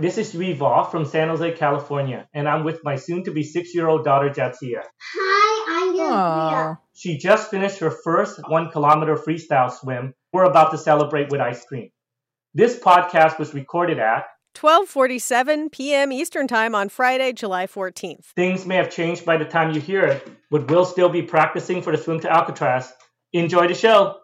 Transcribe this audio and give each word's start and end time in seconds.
This 0.00 0.16
is 0.16 0.32
Riva 0.32 0.86
from 0.88 1.04
San 1.04 1.26
Jose, 1.26 1.52
California, 1.56 2.28
and 2.32 2.48
I'm 2.48 2.62
with 2.62 2.84
my 2.84 2.94
soon 2.94 3.24
to 3.24 3.32
be 3.32 3.42
six 3.42 3.74
year 3.74 3.88
old 3.88 4.04
daughter, 4.04 4.30
Jatsia. 4.30 4.82
Hi, 5.16 5.82
I'm 5.82 5.94
Yasmia. 5.96 6.78
She 6.94 7.18
just 7.18 7.50
finished 7.50 7.80
her 7.80 7.90
first 7.90 8.38
one 8.48 8.70
kilometer 8.70 9.16
freestyle 9.16 9.72
swim. 9.72 10.14
We're 10.32 10.44
about 10.44 10.70
to 10.70 10.78
celebrate 10.78 11.30
with 11.30 11.40
ice 11.40 11.64
cream. 11.64 11.90
This 12.54 12.78
podcast 12.78 13.40
was 13.40 13.54
recorded 13.54 13.98
at 13.98 14.26
12:47 14.54 15.72
p.m. 15.72 16.12
Eastern 16.12 16.46
Time 16.46 16.76
on 16.76 16.88
Friday, 16.88 17.32
July 17.32 17.66
14th. 17.66 18.26
Things 18.36 18.66
may 18.66 18.76
have 18.76 18.90
changed 18.90 19.24
by 19.24 19.36
the 19.36 19.44
time 19.44 19.72
you 19.72 19.80
hear 19.80 20.04
it, 20.04 20.28
but 20.48 20.70
we'll 20.70 20.84
still 20.84 21.08
be 21.08 21.22
practicing 21.22 21.82
for 21.82 21.90
the 21.90 22.00
swim 22.00 22.20
to 22.20 22.32
Alcatraz. 22.32 22.92
Enjoy 23.32 23.66
the 23.66 23.74
show. 23.74 24.16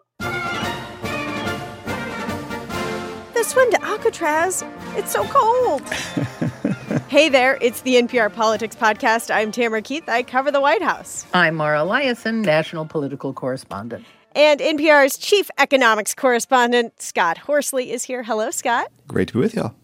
The 3.45 3.51
swim 3.51 3.71
to 3.73 3.83
Alcatraz. 3.83 4.63
It's 4.95 5.11
so 5.11 5.23
cold. 5.25 5.83
hey 7.09 7.29
there, 7.29 7.59
it's 7.61 7.81
the 7.81 7.93
NPR 7.93 8.33
Politics 8.33 8.75
Podcast. 8.75 9.29
I'm 9.31 9.51
Tamara 9.51 9.83
Keith. 9.83 10.09
I 10.09 10.23
cover 10.23 10.49
the 10.49 10.59
White 10.59 10.81
House. 10.81 11.27
I'm 11.31 11.53
Mara 11.53 11.81
Liasson, 11.81 12.43
national 12.43 12.87
political 12.87 13.33
correspondent. 13.33 14.03
And 14.33 14.59
NPR's 14.59 15.19
chief 15.19 15.51
economics 15.59 16.15
correspondent, 16.15 16.99
Scott 16.99 17.37
Horsley, 17.37 17.91
is 17.91 18.03
here. 18.03 18.23
Hello, 18.23 18.49
Scott. 18.49 18.87
Great 19.07 19.27
to 19.27 19.35
be 19.35 19.41
with 19.41 19.53
y'all. 19.53 19.75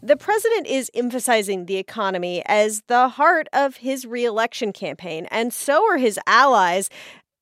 The 0.00 0.16
president 0.16 0.68
is 0.68 0.88
emphasizing 0.94 1.66
the 1.66 1.78
economy 1.78 2.44
as 2.46 2.82
the 2.86 3.08
heart 3.08 3.48
of 3.52 3.78
his 3.78 4.06
reelection 4.06 4.72
campaign, 4.72 5.26
and 5.32 5.52
so 5.52 5.84
are 5.90 5.98
his 5.98 6.20
allies. 6.28 6.88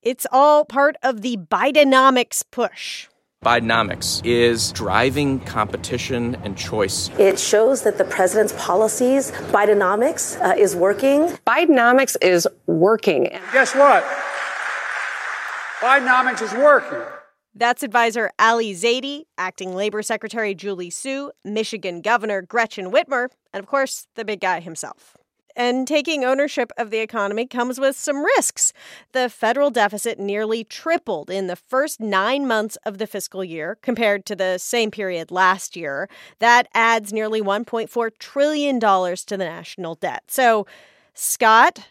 It's 0.00 0.26
all 0.32 0.64
part 0.64 0.96
of 1.02 1.20
the 1.20 1.36
Bidenomics 1.36 2.44
push. 2.50 3.08
Bidenomics 3.46 4.20
is 4.24 4.72
driving 4.72 5.38
competition 5.38 6.34
and 6.42 6.58
choice. 6.58 7.10
It 7.16 7.38
shows 7.38 7.82
that 7.82 7.96
the 7.96 8.04
president's 8.04 8.52
policies, 8.54 9.30
Bidenomics, 9.52 10.36
uh, 10.44 10.56
is 10.56 10.74
working. 10.74 11.28
Bidenomics 11.46 12.16
is 12.20 12.48
working. 12.66 13.28
Guess 13.52 13.76
what? 13.76 14.02
Bidenomics 15.78 16.42
is 16.42 16.52
working. 16.54 16.98
That's 17.54 17.84
advisor 17.84 18.32
Ali 18.40 18.74
Zaidi, 18.74 19.26
acting 19.38 19.76
labor 19.76 20.02
secretary 20.02 20.52
Julie 20.52 20.90
Su, 20.90 21.30
Michigan 21.44 22.00
Governor 22.00 22.42
Gretchen 22.42 22.90
Whitmer, 22.90 23.28
and 23.52 23.62
of 23.62 23.68
course, 23.68 24.08
the 24.16 24.24
big 24.24 24.40
guy 24.40 24.58
himself. 24.58 25.15
And 25.56 25.88
taking 25.88 26.22
ownership 26.22 26.70
of 26.76 26.90
the 26.90 26.98
economy 26.98 27.46
comes 27.46 27.80
with 27.80 27.96
some 27.96 28.22
risks. 28.22 28.74
The 29.12 29.30
federal 29.30 29.70
deficit 29.70 30.18
nearly 30.18 30.62
tripled 30.62 31.30
in 31.30 31.46
the 31.46 31.56
first 31.56 31.98
nine 31.98 32.46
months 32.46 32.76
of 32.84 32.98
the 32.98 33.06
fiscal 33.06 33.42
year 33.42 33.78
compared 33.80 34.26
to 34.26 34.36
the 34.36 34.58
same 34.58 34.90
period 34.90 35.30
last 35.30 35.74
year. 35.74 36.10
That 36.40 36.68
adds 36.74 37.10
nearly 37.10 37.40
$1.4 37.40 38.10
trillion 38.18 38.78
to 38.78 39.16
the 39.26 39.38
national 39.38 39.94
debt. 39.94 40.24
So, 40.28 40.66
Scott, 41.14 41.88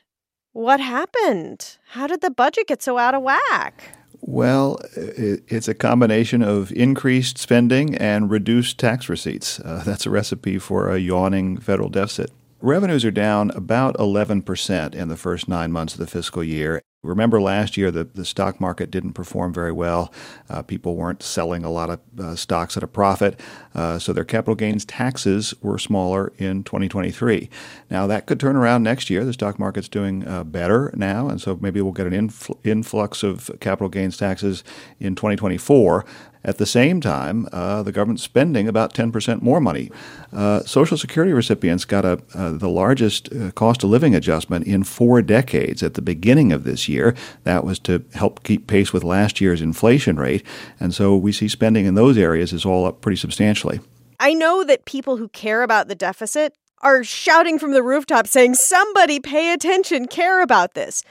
what 0.53 0.79
happened? 0.79 1.77
How 1.89 2.05
did 2.05 2.21
the 2.21 2.29
budget 2.29 2.67
get 2.67 2.83
so 2.83 2.99
out 2.99 3.15
of 3.15 3.23
whack? 3.23 3.95
Well, 4.21 4.79
it's 4.95 5.67
a 5.67 5.73
combination 5.73 6.41
of 6.41 6.71
increased 6.71 7.37
spending 7.37 7.95
and 7.95 8.29
reduced 8.29 8.79
tax 8.79 9.09
receipts. 9.09 9.59
Uh, 9.59 9.83
that's 9.85 10.05
a 10.05 10.09
recipe 10.09 10.57
for 10.57 10.89
a 10.89 10.99
yawning 10.99 11.57
federal 11.57 11.89
deficit. 11.89 12.31
Revenues 12.65 13.05
are 13.05 13.11
down 13.11 13.51
about 13.51 13.95
11% 13.97 14.95
in 14.95 15.07
the 15.07 15.15
first 15.15 15.47
nine 15.47 15.71
months 15.71 15.93
of 15.93 15.99
the 15.99 16.07
fiscal 16.07 16.43
year. 16.43 16.81
Remember 17.03 17.39
last 17.39 17.77
year, 17.77 17.91
the, 17.91 18.05
the 18.05 18.25
stock 18.25 18.59
market 18.59 18.89
didn't 18.89 19.13
perform 19.13 19.53
very 19.53 19.71
well. 19.71 20.11
Uh, 20.49 20.63
people 20.63 20.95
weren't 20.95 21.21
selling 21.21 21.63
a 21.63 21.69
lot 21.69 21.91
of 21.91 21.99
uh, 22.19 22.35
stocks 22.35 22.75
at 22.75 22.81
a 22.81 22.87
profit, 22.87 23.39
uh, 23.75 23.99
so 23.99 24.13
their 24.13 24.25
capital 24.25 24.55
gains 24.55 24.83
taxes 24.83 25.53
were 25.61 25.77
smaller 25.77 26.33
in 26.39 26.63
2023. 26.63 27.51
Now, 27.91 28.07
that 28.07 28.25
could 28.25 28.39
turn 28.39 28.55
around 28.55 28.81
next 28.81 29.11
year. 29.11 29.23
The 29.23 29.33
stock 29.33 29.59
market's 29.59 29.87
doing 29.87 30.27
uh, 30.27 30.43
better 30.43 30.91
now, 30.95 31.29
and 31.29 31.39
so 31.39 31.59
maybe 31.61 31.83
we'll 31.83 31.91
get 31.91 32.07
an 32.07 32.13
infl- 32.13 32.57
influx 32.63 33.21
of 33.21 33.51
capital 33.59 33.89
gains 33.89 34.17
taxes 34.17 34.63
in 34.99 35.13
2024. 35.13 36.03
At 36.45 36.59
the 36.59 36.65
same 36.67 37.01
time, 37.01 37.47
uh, 37.51 37.81
the 37.81 37.91
government's 37.91 38.21
spending 38.21 38.67
about 38.67 38.93
10% 38.93 39.41
more 39.41 39.59
money. 39.59 39.91
Uh, 40.31 40.61
Social 40.61 40.95
Security 40.95 41.33
recipients 41.33 41.85
got 41.85 42.05
a, 42.05 42.21
uh, 42.35 42.51
the 42.51 42.69
largest 42.69 43.33
uh, 43.33 43.49
cost 43.51 43.83
of 43.83 43.89
living 43.89 44.13
adjustment 44.13 44.67
in 44.67 44.83
four 44.83 45.23
decades 45.23 45.81
at 45.81 45.95
the 45.95 46.03
beginning 46.03 46.51
of 46.51 46.63
this 46.63 46.87
year. 46.87 47.15
That 47.45 47.63
was 47.63 47.79
to 47.79 48.05
help 48.13 48.43
keep 48.43 48.67
pace 48.67 48.93
with 48.93 49.03
last 49.03 49.41
year's 49.41 49.59
inflation 49.59 50.17
rate. 50.17 50.45
And 50.79 50.93
so 50.93 51.17
we 51.17 51.31
see 51.31 51.47
spending 51.47 51.87
in 51.87 51.95
those 51.95 52.15
areas 52.15 52.53
is 52.53 52.63
all 52.63 52.85
up 52.85 53.01
pretty 53.01 53.17
substantially. 53.17 53.79
I 54.19 54.35
know 54.35 54.63
that 54.63 54.85
people 54.85 55.17
who 55.17 55.29
care 55.29 55.63
about 55.63 55.87
the 55.87 55.95
deficit 55.95 56.53
are 56.81 57.03
shouting 57.03 57.57
from 57.57 57.71
the 57.71 57.81
rooftop 57.81 58.27
saying, 58.27 58.53
somebody 58.53 59.19
pay 59.19 59.51
attention, 59.51 60.05
care 60.07 60.43
about 60.43 60.75
this. 60.75 61.03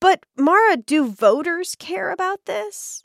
But, 0.00 0.24
Mara, 0.36 0.76
do 0.76 1.10
voters 1.10 1.74
care 1.78 2.10
about 2.10 2.44
this? 2.44 3.04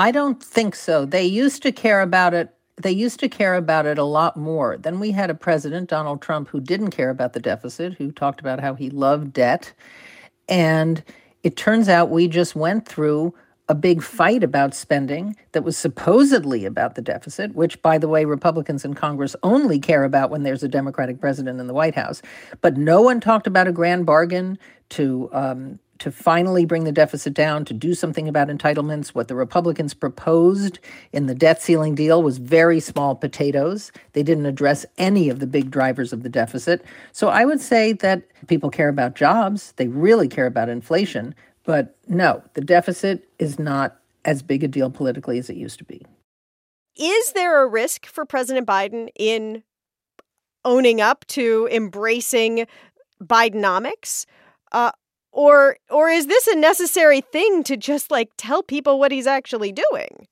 I 0.00 0.12
don't 0.12 0.42
think 0.42 0.76
so. 0.76 1.04
They 1.04 1.26
used 1.26 1.62
to 1.62 1.72
care 1.72 2.00
about 2.00 2.32
it. 2.32 2.54
They 2.80 2.90
used 2.90 3.20
to 3.20 3.28
care 3.28 3.54
about 3.54 3.84
it 3.84 3.98
a 3.98 4.04
lot 4.04 4.34
more. 4.34 4.78
Then 4.78 4.98
we 4.98 5.10
had 5.10 5.28
a 5.28 5.34
president, 5.34 5.90
Donald 5.90 6.22
Trump, 6.22 6.48
who 6.48 6.58
didn't 6.58 6.92
care 6.92 7.10
about 7.10 7.34
the 7.34 7.38
deficit, 7.38 7.92
who 7.92 8.10
talked 8.10 8.40
about 8.40 8.60
how 8.60 8.72
he 8.72 8.88
loved 8.88 9.34
debt. 9.34 9.74
And 10.48 11.04
it 11.42 11.58
turns 11.58 11.86
out 11.86 12.08
we 12.08 12.28
just 12.28 12.56
went 12.56 12.88
through 12.88 13.34
a 13.68 13.74
big 13.74 14.02
fight 14.02 14.42
about 14.42 14.74
spending 14.74 15.36
that 15.52 15.64
was 15.64 15.76
supposedly 15.76 16.64
about 16.64 16.94
the 16.94 17.02
deficit, 17.02 17.54
which, 17.54 17.82
by 17.82 17.98
the 17.98 18.08
way, 18.08 18.24
Republicans 18.24 18.86
in 18.86 18.94
Congress 18.94 19.36
only 19.42 19.78
care 19.78 20.04
about 20.04 20.30
when 20.30 20.44
there's 20.44 20.62
a 20.62 20.68
Democratic 20.68 21.20
president 21.20 21.60
in 21.60 21.66
the 21.66 21.74
White 21.74 21.94
House. 21.94 22.22
But 22.62 22.78
no 22.78 23.02
one 23.02 23.20
talked 23.20 23.46
about 23.46 23.68
a 23.68 23.72
grand 23.72 24.06
bargain 24.06 24.58
to 24.96 25.28
um, 25.34 25.78
to 26.00 26.10
finally 26.10 26.64
bring 26.64 26.84
the 26.84 26.92
deficit 26.92 27.34
down, 27.34 27.64
to 27.66 27.74
do 27.74 27.94
something 27.94 28.26
about 28.26 28.48
entitlements. 28.48 29.08
What 29.08 29.28
the 29.28 29.34
Republicans 29.36 29.94
proposed 29.94 30.78
in 31.12 31.26
the 31.26 31.34
debt 31.34 31.62
ceiling 31.62 31.94
deal 31.94 32.22
was 32.22 32.38
very 32.38 32.80
small 32.80 33.14
potatoes. 33.14 33.92
They 34.14 34.22
didn't 34.22 34.46
address 34.46 34.84
any 34.98 35.28
of 35.28 35.38
the 35.38 35.46
big 35.46 35.70
drivers 35.70 36.12
of 36.12 36.22
the 36.22 36.28
deficit. 36.28 36.84
So 37.12 37.28
I 37.28 37.44
would 37.44 37.60
say 37.60 37.92
that 37.92 38.22
people 38.48 38.70
care 38.70 38.88
about 38.88 39.14
jobs, 39.14 39.72
they 39.76 39.88
really 39.88 40.26
care 40.26 40.46
about 40.46 40.68
inflation. 40.68 41.34
But 41.64 41.96
no, 42.08 42.42
the 42.54 42.62
deficit 42.62 43.28
is 43.38 43.58
not 43.58 43.98
as 44.24 44.42
big 44.42 44.64
a 44.64 44.68
deal 44.68 44.90
politically 44.90 45.38
as 45.38 45.50
it 45.50 45.56
used 45.56 45.78
to 45.78 45.84
be. 45.84 46.04
Is 46.96 47.32
there 47.32 47.62
a 47.62 47.66
risk 47.66 48.06
for 48.06 48.24
President 48.24 48.66
Biden 48.66 49.08
in 49.16 49.62
owning 50.64 51.00
up 51.00 51.26
to 51.28 51.68
embracing 51.70 52.66
Bidenomics? 53.22 54.26
Uh, 54.72 54.92
or 55.32 55.76
or 55.90 56.08
is 56.08 56.26
this 56.26 56.46
a 56.46 56.56
necessary 56.56 57.20
thing 57.20 57.62
to 57.64 57.76
just 57.76 58.10
like 58.10 58.30
tell 58.36 58.62
people 58.62 58.98
what 58.98 59.12
he's 59.12 59.26
actually 59.26 59.72
doing? 59.72 60.26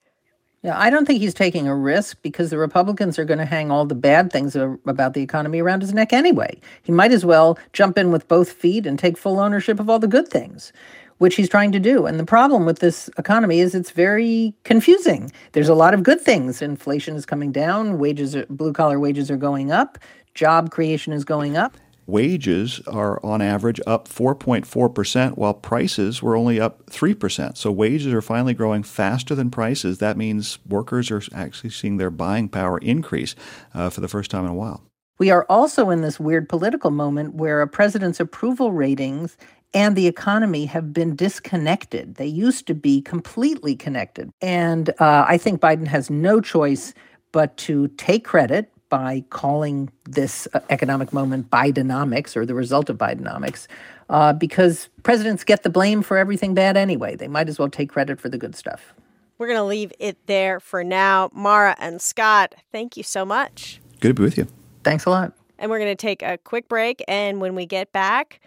Yeah, 0.63 0.77
I 0.77 0.91
don't 0.91 1.07
think 1.07 1.21
he's 1.21 1.35
taking 1.35 1.69
a 1.69 1.75
risk 1.75 2.21
because 2.21 2.51
the 2.51 2.59
Republicans 2.59 3.17
are 3.17 3.25
going 3.25 3.39
to 3.39 3.45
hang 3.45 3.71
all 3.71 3.85
the 3.87 3.95
bad 3.95 4.33
things 4.33 4.57
about 4.57 5.15
the 5.15 5.23
economy 5.23 5.61
around 5.61 5.83
his 5.83 5.95
neck 5.95 6.13
anyway. 6.13 6.61
He 6.83 6.91
might 6.91 7.13
as 7.13 7.25
well 7.25 7.57
jump 7.73 7.97
in 7.97 8.11
with 8.11 8.27
both 8.27 8.51
feet 8.51 8.85
and 8.85 8.99
take 8.99 9.17
full 9.17 9.39
ownership 9.39 9.79
of 9.79 9.89
all 9.89 10.01
the 10.01 10.09
good 10.09 10.27
things, 10.27 10.73
which 11.19 11.37
he's 11.37 11.49
trying 11.49 11.71
to 11.73 11.79
do. 11.79 12.07
And 12.07 12.19
the 12.19 12.25
problem 12.25 12.67
with 12.67 12.81
this 12.81 13.09
economy 13.19 13.61
is 13.61 13.73
it's 13.73 13.93
very 13.93 14.53
confusing. 14.65 15.31
There's 15.53 15.69
a 15.69 15.75
lot 15.75 15.95
of 15.95 16.03
good 16.03 16.21
things. 16.21 16.61
Inflation 16.61 17.15
is 17.15 17.25
coming 17.25 17.53
down, 17.53 18.01
wages 18.01 18.35
blue 18.51 18.73
collar 18.73 18.99
wages 18.99 19.31
are 19.31 19.37
going 19.37 19.71
up, 19.71 19.97
job 20.35 20.73
creation 20.73 21.13
is 21.13 21.25
going 21.25 21.57
up 21.57 21.77
wages 22.09 22.81
are 22.87 23.25
on 23.25 23.41
average 23.43 23.81
up 23.87 24.09
4.4%, 24.09 25.37
while 25.37 25.55
prices 25.55 26.23
were 26.23 26.35
only 26.35 26.59
up 26.59 26.87
3%. 26.87 27.57
So 27.57 27.71
wages 27.71 28.13
are 28.13 28.23
finally 28.23 28.55
growing 28.55 28.83
faster 28.83 29.35
than 29.35 29.51
prices. 29.51 29.99
That 29.99 30.17
means 30.17 30.59
workers 30.67 31.11
are 31.11 31.23
actually 31.35 31.71
seeing 31.71 31.99
their 31.99 32.11
buying 32.11 32.49
power 32.49 32.79
increase 32.79 33.37
uh, 33.75 33.91
for 33.91 34.01
the 34.01 34.09
first 34.09 34.31
time 34.31 34.45
in 34.45 34.51
a 34.51 34.55
while. 34.55 34.83
We 35.19 35.31
are 35.31 35.45
also 35.49 35.91
in 35.91 36.01
this 36.01 36.19
weird 36.19 36.49
political 36.49 36.91
moment 36.91 37.35
where 37.35 37.61
a 37.61 37.69
president's 37.69 38.21
approval 38.21 38.73
ratings 38.73 39.37
and 39.75 39.97
the 39.97 40.07
economy 40.07 40.65
have 40.67 40.93
been 40.93 41.15
disconnected. 41.15 42.15
They 42.15 42.27
used 42.27 42.67
to 42.69 42.75
be 42.75 43.03
completely 43.03 43.77
connected. 43.77 44.31
And 44.41 44.91
uh, 44.99 45.27
I 45.29 45.37
think 45.37 45.61
Biden 45.61 45.87
has 45.89 46.09
no 46.09 46.41
choice 46.41 46.95
but 47.33 47.57
to 47.59 47.89
take 47.89 48.25
credit 48.25 48.73
by 48.89 49.25
calling 49.31 49.91
this 50.05 50.49
uh, 50.55 50.61
economic 50.71 51.13
moment 51.13 51.51
Bidenomics 51.51 52.37
or 52.37 52.47
the 52.47 52.55
result 52.55 52.89
of 52.91 52.99
Bidenomics, 52.99 53.67
uh, 54.11 54.33
because 54.33 54.89
presidents 55.03 55.45
get 55.45 55.63
the 55.63 55.71
blame 55.71 56.03
for 56.03 56.17
everything 56.17 56.55
bad 56.55 56.77
anyway. 56.77 57.17
They 57.17 57.29
might 57.29 57.49
as 57.49 57.59
well 57.59 57.69
take 57.69 57.91
credit 57.91 58.21
for 58.21 58.29
the 58.29 58.39
good 58.39 58.55
stuff. 58.57 58.95
We're 59.39 59.47
going 59.47 59.59
to 59.59 59.65
leave 59.65 59.93
it 60.01 60.17
there 60.27 60.59
for 60.59 60.83
now. 60.83 61.31
Mara 61.33 61.77
and 61.79 62.03
Scott, 62.03 62.57
thank 62.73 62.97
you 62.97 63.03
so 63.03 63.25
much. 63.25 63.81
Good 64.01 64.09
to 64.09 64.15
be 64.15 64.23
with 64.23 64.37
you. 64.37 64.49
Thanks 64.83 65.05
a 65.05 65.11
lot. 65.11 65.33
And 65.59 65.71
we're 65.71 65.79
going 65.79 65.97
to 65.97 66.01
take 66.01 66.23
a 66.23 66.39
quick 66.39 66.69
break. 66.69 67.05
And 67.07 67.41
when 67.41 67.55
we 67.55 67.67
get 67.67 67.93
back, 67.93 68.41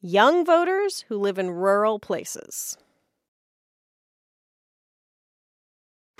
young 0.00 0.44
voters 0.44 1.04
who 1.08 1.18
live 1.18 1.38
in 1.38 1.50
rural 1.50 1.98
places. 1.98 2.78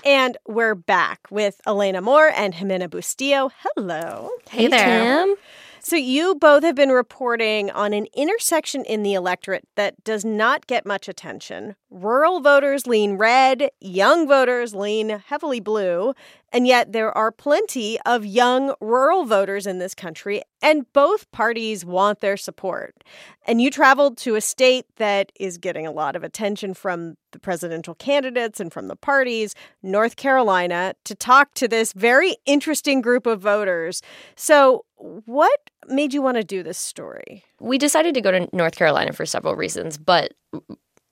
And 0.03 0.37
we're 0.47 0.73
back 0.73 1.27
with 1.29 1.61
Elena 1.67 2.01
Moore 2.01 2.31
and 2.35 2.55
Ximena 2.55 2.87
Bustillo. 2.87 3.51
Hello. 3.75 4.31
Hey, 4.49 4.63
hey 4.63 4.67
there. 4.67 5.25
Tim. 5.25 5.35
So, 5.83 5.95
you 5.95 6.35
both 6.35 6.63
have 6.63 6.75
been 6.75 6.91
reporting 6.91 7.71
on 7.71 7.91
an 7.93 8.05
intersection 8.15 8.83
in 8.85 9.01
the 9.01 9.15
electorate 9.15 9.67
that 9.75 10.03
does 10.03 10.23
not 10.23 10.67
get 10.67 10.85
much 10.85 11.07
attention. 11.07 11.75
Rural 11.89 12.39
voters 12.39 12.85
lean 12.85 13.13
red, 13.13 13.69
young 13.79 14.27
voters 14.27 14.75
lean 14.75 15.09
heavily 15.25 15.59
blue, 15.59 16.13
and 16.51 16.67
yet 16.67 16.91
there 16.91 17.15
are 17.17 17.31
plenty 17.31 17.99
of 18.01 18.25
young 18.25 18.73
rural 18.81 19.25
voters 19.25 19.65
in 19.65 19.79
this 19.79 19.95
country, 19.95 20.41
and 20.61 20.91
both 20.93 21.31
parties 21.31 21.85
want 21.85 22.19
their 22.19 22.37
support. 22.37 23.03
And 23.47 23.61
you 23.61 23.71
traveled 23.71 24.17
to 24.19 24.35
a 24.35 24.41
state 24.41 24.85
that 24.97 25.31
is 25.39 25.57
getting 25.57 25.87
a 25.87 25.91
lot 25.91 26.15
of 26.15 26.23
attention 26.23 26.73
from 26.73 27.15
the 27.31 27.39
presidential 27.39 27.95
candidates 27.95 28.59
and 28.59 28.71
from 28.71 28.87
the 28.87 28.95
parties, 28.95 29.55
North 29.81 30.15
Carolina, 30.15 30.93
to 31.05 31.15
talk 31.15 31.53
to 31.55 31.67
this 31.67 31.93
very 31.93 32.35
interesting 32.45 33.01
group 33.01 33.25
of 33.25 33.41
voters. 33.41 34.01
So, 34.35 34.85
what 34.97 35.69
made 35.87 36.13
you 36.13 36.21
want 36.21 36.37
to 36.37 36.43
do 36.43 36.61
this 36.61 36.77
story? 36.77 37.43
We 37.59 37.77
decided 37.77 38.13
to 38.13 38.21
go 38.21 38.31
to 38.31 38.47
North 38.53 38.75
Carolina 38.75 39.13
for 39.13 39.25
several 39.25 39.55
reasons, 39.55 39.97
but 39.97 40.33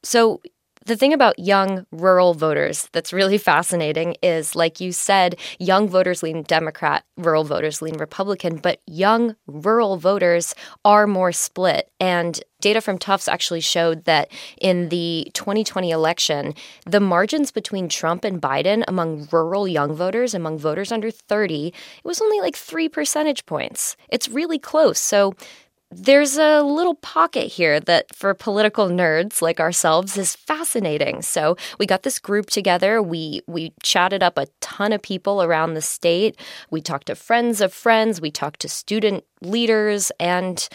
so 0.04 0.42
the 0.90 0.98
thing 0.98 1.14
about 1.14 1.38
young 1.38 1.86
rural 1.92 2.34
voters 2.34 2.90
that's 2.92 3.14
really 3.14 3.38
fascinating 3.52 4.16
is, 4.24 4.56
like 4.56 4.82
you 4.82 4.92
said, 4.92 5.38
young 5.60 5.88
voters 5.88 6.24
lean 6.24 6.42
Democrat, 6.44 7.06
rural 7.16 7.44
voters 7.44 7.82
lean 7.82 7.96
Republican, 7.98 8.58
but 8.58 8.82
young 8.88 9.36
rural 9.48 9.98
voters 9.98 10.56
are 10.84 11.06
more 11.06 11.32
split. 11.32 11.90
And 12.00 12.42
data 12.60 12.82
from 12.82 12.98
Tufts 12.98 13.28
actually 13.28 13.62
showed 13.62 14.06
that 14.06 14.32
in 14.60 14.90
the 14.90 15.30
2020 15.34 15.92
election, 15.92 16.56
the 16.86 17.00
margins 17.00 17.52
between 17.52 17.88
Trump 17.88 18.26
and 18.26 18.42
Biden 18.42 18.84
among 18.88 19.28
rural 19.32 19.68
young 19.68 19.94
voters, 19.94 20.34
among 20.34 20.58
voters 20.58 20.92
under 20.92 21.12
30, 21.12 21.68
it 21.68 21.74
was 22.04 22.20
only 22.20 22.42
like 22.42 22.56
three 22.56 22.90
percentage 22.90 23.46
points. 23.46 23.96
It's 24.10 24.28
really 24.28 24.58
close. 24.58 25.00
So 25.00 25.36
there's 25.92 26.38
a 26.38 26.62
little 26.62 26.94
pocket 26.96 27.48
here 27.48 27.80
that 27.80 28.14
for 28.16 28.34
political 28.36 28.90
nerds 28.90 29.42
like 29.42 29.60
ourselves 29.60 30.18
is 30.18 30.36
fascinating. 30.36 31.24
So 31.24 31.58
we 31.80 31.88
got 31.88 32.04
this 32.04 32.20
group 32.20 32.48
together. 32.52 33.02
We 33.02 33.42
we 33.48 33.74
chatted 33.82 34.22
up 34.22 34.38
a 34.38 34.48
ton 34.62 34.94
of 34.94 35.02
people 35.02 35.42
around 35.42 35.74
the 35.74 35.82
state. 35.82 36.40
We 36.70 36.82
talked 36.82 37.08
to 37.08 37.16
friends 37.16 37.60
of 37.60 37.74
friends. 37.74 38.22
We 38.22 38.30
talked 38.30 38.60
to 38.62 38.70
student 38.70 39.24
leaders 39.42 40.12
and 40.20 40.68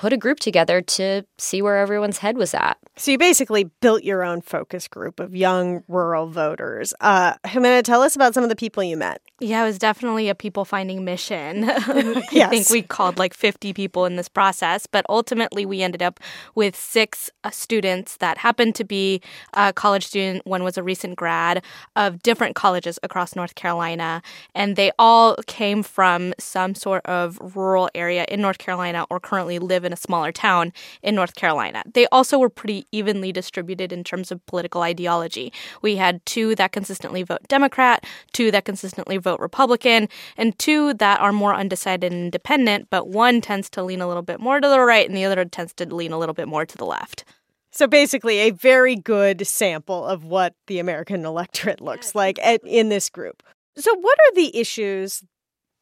put 0.00 0.14
a 0.14 0.16
group 0.16 0.40
together 0.40 0.80
to 0.80 1.22
see 1.36 1.60
where 1.60 1.76
everyone's 1.76 2.16
head 2.16 2.38
was 2.38 2.54
at. 2.54 2.78
So 2.96 3.10
you 3.10 3.18
basically 3.18 3.64
built 3.82 4.02
your 4.02 4.24
own 4.24 4.40
focus 4.40 4.88
group 4.88 5.20
of 5.20 5.36
young 5.36 5.84
rural 5.88 6.26
voters. 6.26 6.94
Uh, 7.02 7.34
Ximena, 7.44 7.82
tell 7.82 8.00
us 8.00 8.16
about 8.16 8.32
some 8.32 8.42
of 8.42 8.48
the 8.48 8.56
people 8.56 8.82
you 8.82 8.96
met. 8.96 9.20
Yeah, 9.40 9.62
it 9.62 9.66
was 9.66 9.78
definitely 9.78 10.30
a 10.30 10.34
people 10.34 10.64
finding 10.64 11.04
mission. 11.04 11.62
yes. 12.32 12.32
I 12.32 12.48
think 12.48 12.70
we 12.70 12.80
called 12.80 13.18
like 13.18 13.34
50 13.34 13.74
people 13.74 14.06
in 14.06 14.16
this 14.16 14.28
process, 14.28 14.86
but 14.86 15.04
ultimately 15.10 15.66
we 15.66 15.82
ended 15.82 16.02
up 16.02 16.18
with 16.54 16.74
six 16.74 17.30
uh, 17.44 17.50
students 17.50 18.16
that 18.18 18.38
happened 18.38 18.74
to 18.76 18.84
be 18.84 19.20
a 19.52 19.72
college 19.72 20.06
student. 20.06 20.46
One 20.46 20.64
was 20.64 20.78
a 20.78 20.82
recent 20.82 21.16
grad 21.16 21.62
of 21.94 22.22
different 22.22 22.54
colleges 22.54 22.98
across 23.02 23.36
North 23.36 23.54
Carolina, 23.54 24.22
and 24.54 24.76
they 24.76 24.92
all 24.98 25.36
came 25.46 25.82
from 25.82 26.32
some 26.38 26.74
sort 26.74 27.04
of 27.04 27.38
rural 27.54 27.90
area 27.94 28.24
in 28.28 28.40
North 28.40 28.58
Carolina 28.58 29.06
or 29.10 29.20
currently 29.20 29.58
live 29.58 29.84
in 29.84 29.89
a 29.92 29.96
smaller 29.96 30.32
town 30.32 30.72
in 31.02 31.14
North 31.14 31.34
Carolina. 31.34 31.82
They 31.94 32.06
also 32.08 32.38
were 32.38 32.50
pretty 32.50 32.86
evenly 32.92 33.32
distributed 33.32 33.90
in 33.90 34.04
terms 34.04 34.30
of 34.30 34.44
political 34.46 34.82
ideology. 34.82 35.52
We 35.80 35.96
had 35.96 36.24
two 36.26 36.54
that 36.56 36.72
consistently 36.72 37.22
vote 37.22 37.40
Democrat, 37.48 38.04
two 38.32 38.50
that 38.50 38.64
consistently 38.64 39.16
vote 39.16 39.30
vote 39.30 39.40
Republican, 39.40 40.08
and 40.36 40.58
two 40.58 40.94
that 40.94 41.20
are 41.20 41.32
more 41.32 41.54
undecided 41.54 42.12
and 42.12 42.24
independent, 42.24 42.88
but 42.90 43.08
one 43.08 43.40
tends 43.40 43.70
to 43.70 43.82
lean 43.82 44.00
a 44.00 44.08
little 44.08 44.22
bit 44.22 44.40
more 44.40 44.60
to 44.60 44.68
the 44.68 44.80
right 44.80 45.08
and 45.08 45.16
the 45.16 45.24
other 45.24 45.44
tends 45.44 45.72
to 45.74 45.94
lean 45.94 46.12
a 46.12 46.18
little 46.18 46.34
bit 46.34 46.48
more 46.48 46.66
to 46.66 46.76
the 46.76 46.84
left. 46.84 47.24
So 47.72 47.86
basically, 47.86 48.38
a 48.38 48.50
very 48.50 48.96
good 48.96 49.46
sample 49.46 50.04
of 50.04 50.24
what 50.24 50.54
the 50.66 50.80
American 50.80 51.24
electorate 51.24 51.80
looks 51.80 52.14
like 52.14 52.38
at, 52.42 52.60
in 52.64 52.88
this 52.88 53.08
group. 53.08 53.42
So, 53.76 53.94
what 53.94 54.18
are 54.18 54.34
the 54.34 54.56
issues, 54.58 55.22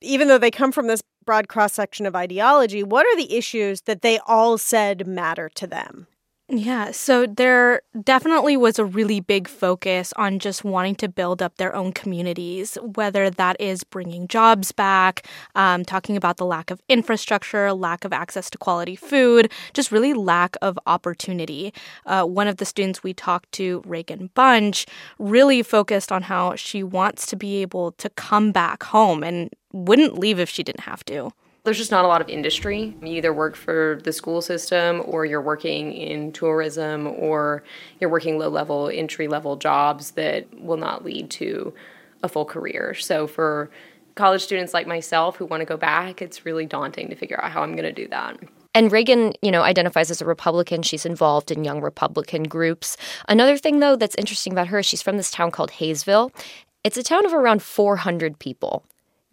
even 0.03 0.29
though 0.29 0.37
they 0.37 0.51
come 0.51 0.71
from 0.71 0.87
this 0.87 1.01
broad 1.29 1.47
cross 1.47 1.75
section 1.75 2.07
of 2.07 2.17
ideology, 2.17 2.83
what 2.83 3.05
are 3.05 3.15
the 3.15 3.37
issues 3.37 3.83
that 3.83 4.01
they 4.01 4.19
all 4.21 4.57
said 4.57 5.07
matter 5.07 5.51
to 5.51 5.67
them? 5.67 6.07
Yeah, 6.51 6.93
so 6.93 7.27
there 7.27 7.83
definitely 8.05 8.57
was 8.57 8.79
a 8.79 8.85
really 8.87 9.21
big 9.21 9.47
focus 9.47 10.15
on 10.17 10.39
just 10.39 10.65
wanting 10.65 10.95
to 10.95 11.07
build 11.07 11.43
up 11.43 11.59
their 11.59 11.77
own 11.77 11.93
communities, 11.93 12.79
whether 12.95 13.29
that 13.29 13.61
is 13.61 13.85
bringing 13.85 14.27
jobs 14.29 14.73
back, 14.73 15.27
um, 15.55 15.85
talking 15.85 16.17
about 16.17 16.39
the 16.39 16.47
lack 16.47 16.71
of 16.71 16.81
infrastructure, 16.89 17.71
lack 17.75 18.03
of 18.03 18.15
access 18.15 18.49
to 18.49 18.57
quality 18.57 18.97
food, 18.97 19.53
just 19.75 19.93
really 19.93 20.15
lack 20.15 20.57
of 20.63 20.79
opportunity. 20.87 21.75
Uh, 22.07 22.25
one 22.25 22.49
of 22.49 22.57
the 22.57 22.65
students 22.65 23.03
we 23.03 23.13
talked 23.13 23.53
to, 23.53 23.83
Reagan 23.85 24.31
Bunch, 24.35 24.87
really 25.19 25.63
focused 25.63 26.11
on 26.11 26.23
how 26.23 26.57
she 26.57 26.83
wants 26.83 27.27
to 27.27 27.37
be 27.37 27.61
able 27.61 27.93
to 27.93 28.09
come 28.09 28.53
back 28.53 28.85
home 28.85 29.23
and 29.23 29.51
wouldn't 29.75 30.19
leave 30.19 30.39
if 30.39 30.49
she 30.49 30.63
didn't 30.63 30.81
have 30.85 31.05
to 31.05 31.31
there's 31.69 31.77
just 31.77 31.91
not 31.91 32.07
a 32.07 32.09
lot 32.09 32.23
of 32.23 32.31
industry. 32.31 32.97
You 33.03 33.09
either 33.09 33.31
work 33.31 33.55
for 33.55 34.01
the 34.03 34.11
school 34.11 34.41
system 34.41 35.03
or 35.05 35.27
you're 35.27 35.43
working 35.43 35.93
in 35.93 36.33
tourism 36.33 37.07
or 37.07 37.63
you're 38.01 38.09
working 38.09 38.39
low 38.39 38.49
level, 38.49 38.91
entry 38.91 39.29
level 39.29 39.57
jobs 39.57 40.13
that 40.13 40.47
will 40.59 40.79
not 40.79 41.05
lead 41.05 41.29
to 41.33 41.75
a 42.23 42.29
full 42.29 42.47
career. 42.47 42.95
So 42.95 43.27
for 43.27 43.69
college 44.15 44.43
students 44.43 44.73
like 44.73 44.87
myself 44.87 45.37
who 45.37 45.45
want 45.45 45.61
to 45.61 45.67
go 45.67 45.77
back, 45.77 46.23
it's 46.23 46.47
really 46.47 46.65
daunting 46.65 47.11
to 47.11 47.17
figure 47.17 47.39
out 47.45 47.51
how 47.51 47.63
I'm 47.63 47.73
going 47.73 47.85
to 47.85 47.93
do 47.93 48.09
that. 48.09 48.39
And 48.75 48.91
Reagan, 48.91 49.35
you 49.43 49.51
know, 49.51 49.61
identifies 49.61 50.11
as 50.11 50.23
a 50.23 50.25
Republican. 50.25 50.81
She's 50.81 51.05
involved 51.05 51.51
in 51.51 51.65
young 51.65 51.83
Republican 51.83 52.45
groups. 52.45 52.97
Another 53.29 53.59
thing, 53.59 53.81
though, 53.81 53.95
that's 53.95 54.15
interesting 54.17 54.55
about 54.55 54.69
her, 54.69 54.79
is 54.79 54.87
she's 54.87 55.03
from 55.03 55.19
this 55.19 55.31
town 55.31 55.51
called 55.51 55.73
Hayesville. 55.73 56.31
It's 56.83 56.97
a 56.97 57.03
town 57.03 57.27
of 57.27 57.35
around 57.35 57.63
400 57.63 58.39
people 58.39 58.85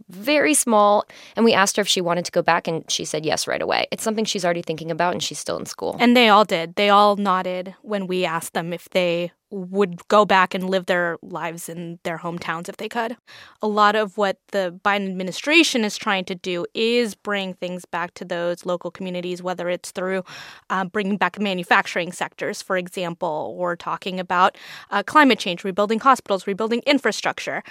very 0.09 0.53
small. 0.53 1.05
And 1.35 1.45
we 1.45 1.53
asked 1.53 1.77
her 1.77 1.81
if 1.81 1.87
she 1.87 2.01
wanted 2.01 2.25
to 2.25 2.31
go 2.31 2.41
back, 2.41 2.67
and 2.67 2.89
she 2.89 3.05
said 3.05 3.25
yes 3.25 3.47
right 3.47 3.61
away. 3.61 3.87
It's 3.91 4.03
something 4.03 4.25
she's 4.25 4.45
already 4.45 4.61
thinking 4.61 4.91
about, 4.91 5.13
and 5.13 5.23
she's 5.23 5.39
still 5.39 5.57
in 5.57 5.65
school. 5.65 5.97
And 5.99 6.15
they 6.15 6.29
all 6.29 6.45
did. 6.45 6.75
They 6.75 6.89
all 6.89 7.15
nodded 7.15 7.75
when 7.81 8.07
we 8.07 8.25
asked 8.25 8.53
them 8.53 8.73
if 8.73 8.89
they 8.89 9.31
would 9.51 10.07
go 10.07 10.25
back 10.25 10.53
and 10.53 10.69
live 10.69 10.87
their 10.87 11.17
lives 11.21 11.69
in 11.69 11.99
their 12.03 12.17
hometowns 12.17 12.67
if 12.67 12.77
they 12.77 12.89
could. 12.89 13.15
A 13.61 13.67
lot 13.67 13.95
of 13.95 14.17
what 14.17 14.37
the 14.51 14.77
Biden 14.83 15.07
administration 15.07 15.83
is 15.83 15.97
trying 15.97 16.25
to 16.25 16.35
do 16.35 16.65
is 16.73 17.15
bring 17.15 17.53
things 17.53 17.85
back 17.85 18.13
to 18.15 18.25
those 18.25 18.65
local 18.65 18.91
communities, 18.91 19.43
whether 19.43 19.69
it's 19.69 19.91
through 19.91 20.23
uh, 20.69 20.85
bringing 20.85 21.17
back 21.17 21.39
manufacturing 21.39 22.11
sectors, 22.11 22.61
for 22.61 22.75
example, 22.77 23.55
or 23.57 23.75
talking 23.75 24.19
about 24.19 24.57
uh, 24.91 25.03
climate 25.03 25.39
change, 25.39 25.63
rebuilding 25.63 25.99
hospitals, 25.99 26.47
rebuilding 26.47 26.81
infrastructure. 26.85 27.63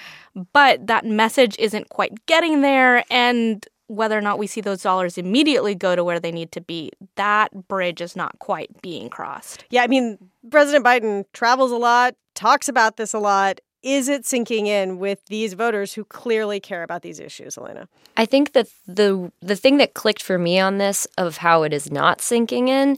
But 0.52 0.86
that 0.86 1.04
message 1.04 1.56
isn't 1.58 1.88
quite 1.90 2.26
getting 2.26 2.62
there, 2.62 3.04
and 3.10 3.66
whether 3.86 4.16
or 4.16 4.20
not 4.20 4.38
we 4.38 4.46
see 4.46 4.60
those 4.60 4.82
dollars 4.82 5.18
immediately 5.18 5.74
go 5.74 5.94
to 5.94 6.04
where 6.04 6.20
they 6.20 6.32
need 6.32 6.52
to 6.52 6.60
be, 6.60 6.90
that 7.16 7.68
bridge 7.68 8.00
is 8.00 8.16
not 8.16 8.38
quite 8.38 8.80
being 8.82 9.08
crossed. 9.08 9.64
Yeah, 9.70 9.82
I 9.82 9.86
mean, 9.86 10.18
President 10.50 10.84
Biden 10.84 11.24
travels 11.32 11.70
a 11.70 11.76
lot, 11.76 12.14
talks 12.34 12.68
about 12.68 12.96
this 12.96 13.12
a 13.12 13.18
lot. 13.18 13.60
Is 13.82 14.08
it 14.08 14.24
sinking 14.24 14.66
in 14.66 14.98
with 14.98 15.26
these 15.26 15.52
voters 15.52 15.92
who 15.92 16.06
clearly 16.06 16.58
care 16.58 16.82
about 16.82 17.02
these 17.02 17.20
issues, 17.20 17.58
Elena? 17.58 17.86
I 18.16 18.24
think 18.24 18.52
that 18.52 18.68
the 18.86 19.30
the 19.42 19.56
thing 19.56 19.76
that 19.76 19.92
clicked 19.92 20.22
for 20.22 20.38
me 20.38 20.58
on 20.58 20.78
this 20.78 21.06
of 21.18 21.36
how 21.36 21.64
it 21.64 21.74
is 21.74 21.90
not 21.90 22.22
sinking 22.22 22.68
in 22.68 22.96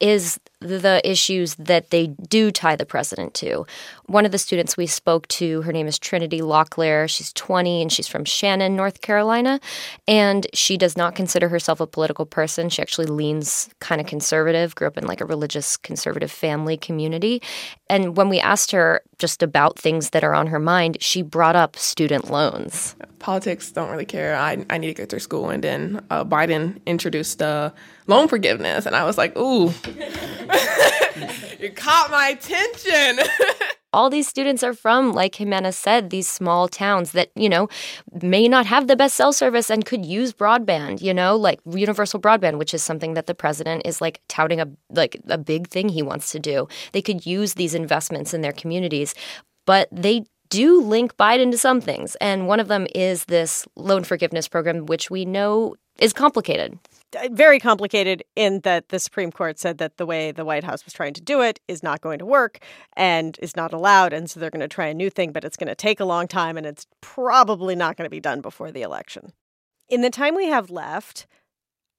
is 0.00 0.40
the 0.62 1.00
issues 1.08 1.54
that 1.56 1.90
they 1.90 2.08
do 2.08 2.50
tie 2.50 2.76
the 2.76 2.86
president 2.86 3.34
to. 3.34 3.66
One 4.06 4.24
of 4.24 4.32
the 4.32 4.38
students 4.38 4.76
we 4.76 4.86
spoke 4.86 5.28
to, 5.28 5.62
her 5.62 5.72
name 5.72 5.86
is 5.86 5.98
Trinity 5.98 6.40
Locklear. 6.40 7.08
She's 7.08 7.32
20 7.32 7.82
and 7.82 7.92
she's 7.92 8.08
from 8.08 8.24
Shannon, 8.24 8.76
North 8.76 9.00
Carolina. 9.00 9.60
And 10.06 10.46
she 10.54 10.76
does 10.76 10.96
not 10.96 11.14
consider 11.14 11.48
herself 11.48 11.80
a 11.80 11.86
political 11.86 12.26
person. 12.26 12.68
She 12.68 12.82
actually 12.82 13.06
leans 13.06 13.70
kind 13.80 14.00
of 14.00 14.06
conservative, 14.06 14.74
grew 14.74 14.86
up 14.86 14.98
in 14.98 15.06
like 15.06 15.20
a 15.20 15.26
religious 15.26 15.76
conservative 15.76 16.30
family 16.30 16.76
community. 16.76 17.42
And 17.88 18.16
when 18.16 18.28
we 18.28 18.40
asked 18.40 18.70
her 18.72 19.02
just 19.18 19.42
about 19.42 19.78
things 19.78 20.10
that 20.10 20.24
are 20.24 20.34
on 20.34 20.46
her 20.48 20.58
mind, 20.58 20.98
she 21.00 21.22
brought 21.22 21.56
up 21.56 21.76
student 21.76 22.30
loans. 22.30 22.96
Politics 23.18 23.70
don't 23.70 23.90
really 23.90 24.04
care. 24.04 24.36
I, 24.36 24.64
I 24.70 24.78
need 24.78 24.88
to 24.88 24.94
get 24.94 25.10
through 25.10 25.20
school. 25.20 25.50
And 25.50 25.62
then 25.62 26.04
uh, 26.10 26.24
Biden 26.24 26.80
introduced 26.86 27.40
uh, 27.40 27.70
loan 28.06 28.28
forgiveness. 28.28 28.86
And 28.86 28.96
I 28.96 29.04
was 29.04 29.16
like, 29.18 29.36
ooh. 29.36 29.72
you 31.60 31.70
caught 31.70 32.10
my 32.10 32.28
attention. 32.28 33.24
all 33.92 34.08
these 34.08 34.26
students 34.26 34.62
are 34.62 34.72
from, 34.72 35.12
like 35.12 35.34
Ximena 35.34 35.72
said, 35.72 36.10
these 36.10 36.28
small 36.28 36.66
towns 36.66 37.12
that, 37.12 37.30
you 37.34 37.48
know, 37.48 37.68
may 38.22 38.48
not 38.48 38.66
have 38.66 38.86
the 38.86 38.96
best 38.96 39.14
cell 39.14 39.32
service 39.32 39.70
and 39.70 39.84
could 39.84 40.06
use 40.06 40.32
broadband, 40.32 41.02
you 41.02 41.12
know, 41.12 41.36
like 41.36 41.60
universal 41.70 42.20
broadband, 42.20 42.58
which 42.58 42.72
is 42.72 42.82
something 42.82 43.14
that 43.14 43.26
the 43.26 43.34
president 43.34 43.82
is 43.84 44.00
like 44.00 44.20
touting 44.28 44.60
a 44.60 44.68
like 44.90 45.20
a 45.28 45.38
big 45.38 45.68
thing 45.68 45.88
he 45.88 46.02
wants 46.02 46.30
to 46.32 46.38
do. 46.38 46.68
They 46.92 47.02
could 47.02 47.26
use 47.26 47.54
these 47.54 47.74
investments 47.74 48.32
in 48.32 48.40
their 48.40 48.52
communities, 48.52 49.14
but 49.66 49.88
they 49.92 50.24
do 50.48 50.82
link 50.82 51.16
Biden 51.16 51.50
to 51.50 51.58
some 51.58 51.80
things. 51.80 52.14
And 52.16 52.46
one 52.46 52.60
of 52.60 52.68
them 52.68 52.86
is 52.94 53.26
this 53.26 53.66
loan 53.76 54.04
forgiveness 54.04 54.48
program, 54.48 54.86
which 54.86 55.10
we 55.10 55.24
know 55.24 55.76
is 55.98 56.12
complicated. 56.12 56.78
Uh, 57.14 57.28
very 57.30 57.58
complicated 57.58 58.22
in 58.36 58.60
that 58.60 58.88
the 58.88 58.98
Supreme 58.98 59.30
Court 59.30 59.58
said 59.58 59.78
that 59.78 59.96
the 59.96 60.06
way 60.06 60.32
the 60.32 60.44
White 60.44 60.64
House 60.64 60.84
was 60.84 60.94
trying 60.94 61.14
to 61.14 61.20
do 61.20 61.40
it 61.40 61.60
is 61.68 61.82
not 61.82 62.00
going 62.00 62.18
to 62.18 62.26
work 62.26 62.58
and 62.96 63.38
is 63.42 63.56
not 63.56 63.72
allowed. 63.72 64.12
And 64.12 64.30
so 64.30 64.40
they're 64.40 64.50
going 64.50 64.60
to 64.60 64.68
try 64.68 64.86
a 64.86 64.94
new 64.94 65.10
thing, 65.10 65.32
but 65.32 65.44
it's 65.44 65.56
going 65.56 65.68
to 65.68 65.74
take 65.74 66.00
a 66.00 66.04
long 66.04 66.26
time 66.26 66.56
and 66.56 66.66
it's 66.66 66.86
probably 67.00 67.74
not 67.74 67.96
going 67.96 68.06
to 68.06 68.10
be 68.10 68.20
done 68.20 68.40
before 68.40 68.70
the 68.70 68.82
election. 68.82 69.32
In 69.88 70.00
the 70.00 70.10
time 70.10 70.34
we 70.34 70.46
have 70.46 70.70
left, 70.70 71.26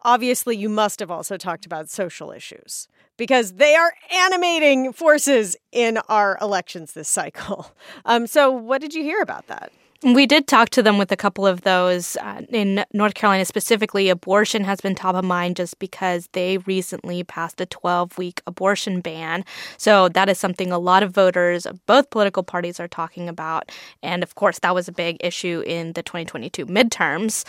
obviously 0.03 0.58
you 0.58 0.70
must 0.70 1.00
have 1.00 1.12
also 1.12 1.38
talked 1.38 1.65
about 1.65 1.89
social 1.89 2.32
issues 2.32 2.88
because 3.17 3.53
they 3.53 3.75
are 3.75 3.93
animating 4.12 4.93
forces 4.93 5.55
in 5.72 6.00
our 6.10 6.38
elections 6.41 6.93
this 6.93 7.10
cycle. 7.10 7.72
Um, 8.05 8.27
so, 8.27 8.51
what 8.51 8.82
did 8.82 8.93
you 8.93 9.03
hear 9.03 9.22
about 9.22 9.48
that? 9.48 9.72
We 10.03 10.25
did 10.25 10.48
talk 10.48 10.69
to 10.72 10.83
them 10.83 10.98
with 10.98 11.13
a 11.13 11.15
couple 11.15 11.48
of 11.48 11.62
those. 11.62 12.17
Uh, 12.17 12.41
in 12.50 12.83
North 12.91 13.13
Carolina 13.13 13.45
specifically, 13.45 14.10
abortion 14.10 14.65
has 14.65 14.81
been 14.81 14.95
top 14.95 15.15
of 15.15 15.24
mind 15.24 15.55
just 15.55 15.79
because 15.79 16.27
they 16.33 16.57
recently 16.60 17.24
passed 17.24 17.62
a 17.62 17.65
12 17.65 18.17
week 18.17 18.41
abortion 18.45 19.00
ban. 19.00 19.45
So 19.77 20.10
that 20.10 20.27
is 20.27 20.38
something 20.38 20.74
a 20.74 20.77
lot 20.77 21.03
of 21.03 21.12
voters 21.12 21.65
of 21.65 21.83
both 21.86 22.10
political 22.10 22.43
parties 22.43 22.81
are 22.81 22.88
talking 22.89 23.29
about. 23.29 23.72
And 24.01 24.24
of 24.24 24.36
course, 24.36 24.60
that 24.60 24.75
was 24.75 24.89
a 24.89 24.91
big 24.91 25.15
issue 25.22 25.63
in 25.65 25.93
the 25.93 26.03
2022 26.03 26.65
midterms 26.65 27.45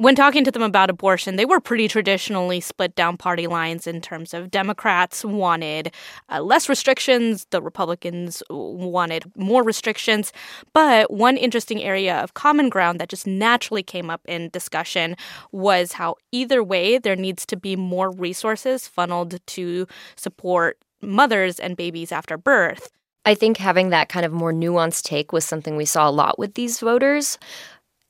when 0.00 0.14
talking 0.14 0.44
to 0.44 0.50
them 0.50 0.62
about 0.62 0.88
abortion, 0.88 1.36
they 1.36 1.44
were 1.44 1.60
pretty 1.60 1.86
traditionally 1.86 2.58
split 2.58 2.94
down 2.94 3.18
party 3.18 3.46
lines 3.46 3.86
in 3.86 4.00
terms 4.00 4.32
of 4.32 4.50
Democrats 4.50 5.24
wanted 5.26 5.92
uh, 6.30 6.40
less 6.40 6.70
restrictions, 6.70 7.46
the 7.50 7.60
Republicans 7.60 8.42
wanted 8.48 9.30
more 9.36 9.62
restrictions. 9.62 10.32
But 10.72 11.12
one 11.12 11.36
interesting 11.36 11.82
area 11.82 12.18
of 12.18 12.32
common 12.32 12.70
ground 12.70 12.98
that 12.98 13.10
just 13.10 13.26
naturally 13.26 13.82
came 13.82 14.08
up 14.08 14.22
in 14.24 14.48
discussion 14.48 15.16
was 15.52 15.92
how 15.92 16.16
either 16.32 16.64
way 16.64 16.96
there 16.96 17.16
needs 17.16 17.44
to 17.46 17.56
be 17.56 17.76
more 17.76 18.10
resources 18.10 18.88
funneled 18.88 19.38
to 19.48 19.86
support 20.16 20.78
mothers 21.02 21.60
and 21.60 21.76
babies 21.76 22.10
after 22.10 22.38
birth. 22.38 22.90
I 23.26 23.34
think 23.34 23.58
having 23.58 23.90
that 23.90 24.08
kind 24.08 24.24
of 24.24 24.32
more 24.32 24.52
nuanced 24.52 25.02
take 25.02 25.30
was 25.30 25.44
something 25.44 25.76
we 25.76 25.84
saw 25.84 26.08
a 26.08 26.10
lot 26.10 26.38
with 26.38 26.54
these 26.54 26.80
voters. 26.80 27.38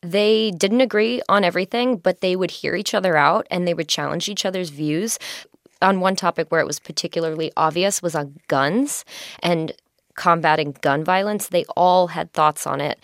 They 0.02 0.50
didn't 0.52 0.80
agree 0.80 1.20
on 1.28 1.44
everything, 1.44 1.96
but 1.96 2.20
they 2.20 2.34
would 2.36 2.50
hear 2.50 2.74
each 2.74 2.94
other 2.94 3.16
out 3.16 3.46
and 3.50 3.66
they 3.66 3.74
would 3.74 3.88
challenge 3.88 4.28
each 4.28 4.46
other's 4.46 4.70
views. 4.70 5.18
On 5.82 6.00
one 6.00 6.16
topic 6.16 6.50
where 6.50 6.60
it 6.60 6.66
was 6.66 6.78
particularly 6.78 7.52
obvious 7.56 8.02
was 8.02 8.14
on 8.14 8.38
guns 8.48 9.04
and 9.42 9.72
combating 10.14 10.76
gun 10.80 11.04
violence. 11.04 11.48
They 11.48 11.64
all 11.76 12.08
had 12.08 12.32
thoughts 12.32 12.66
on 12.66 12.80
it. 12.80 12.98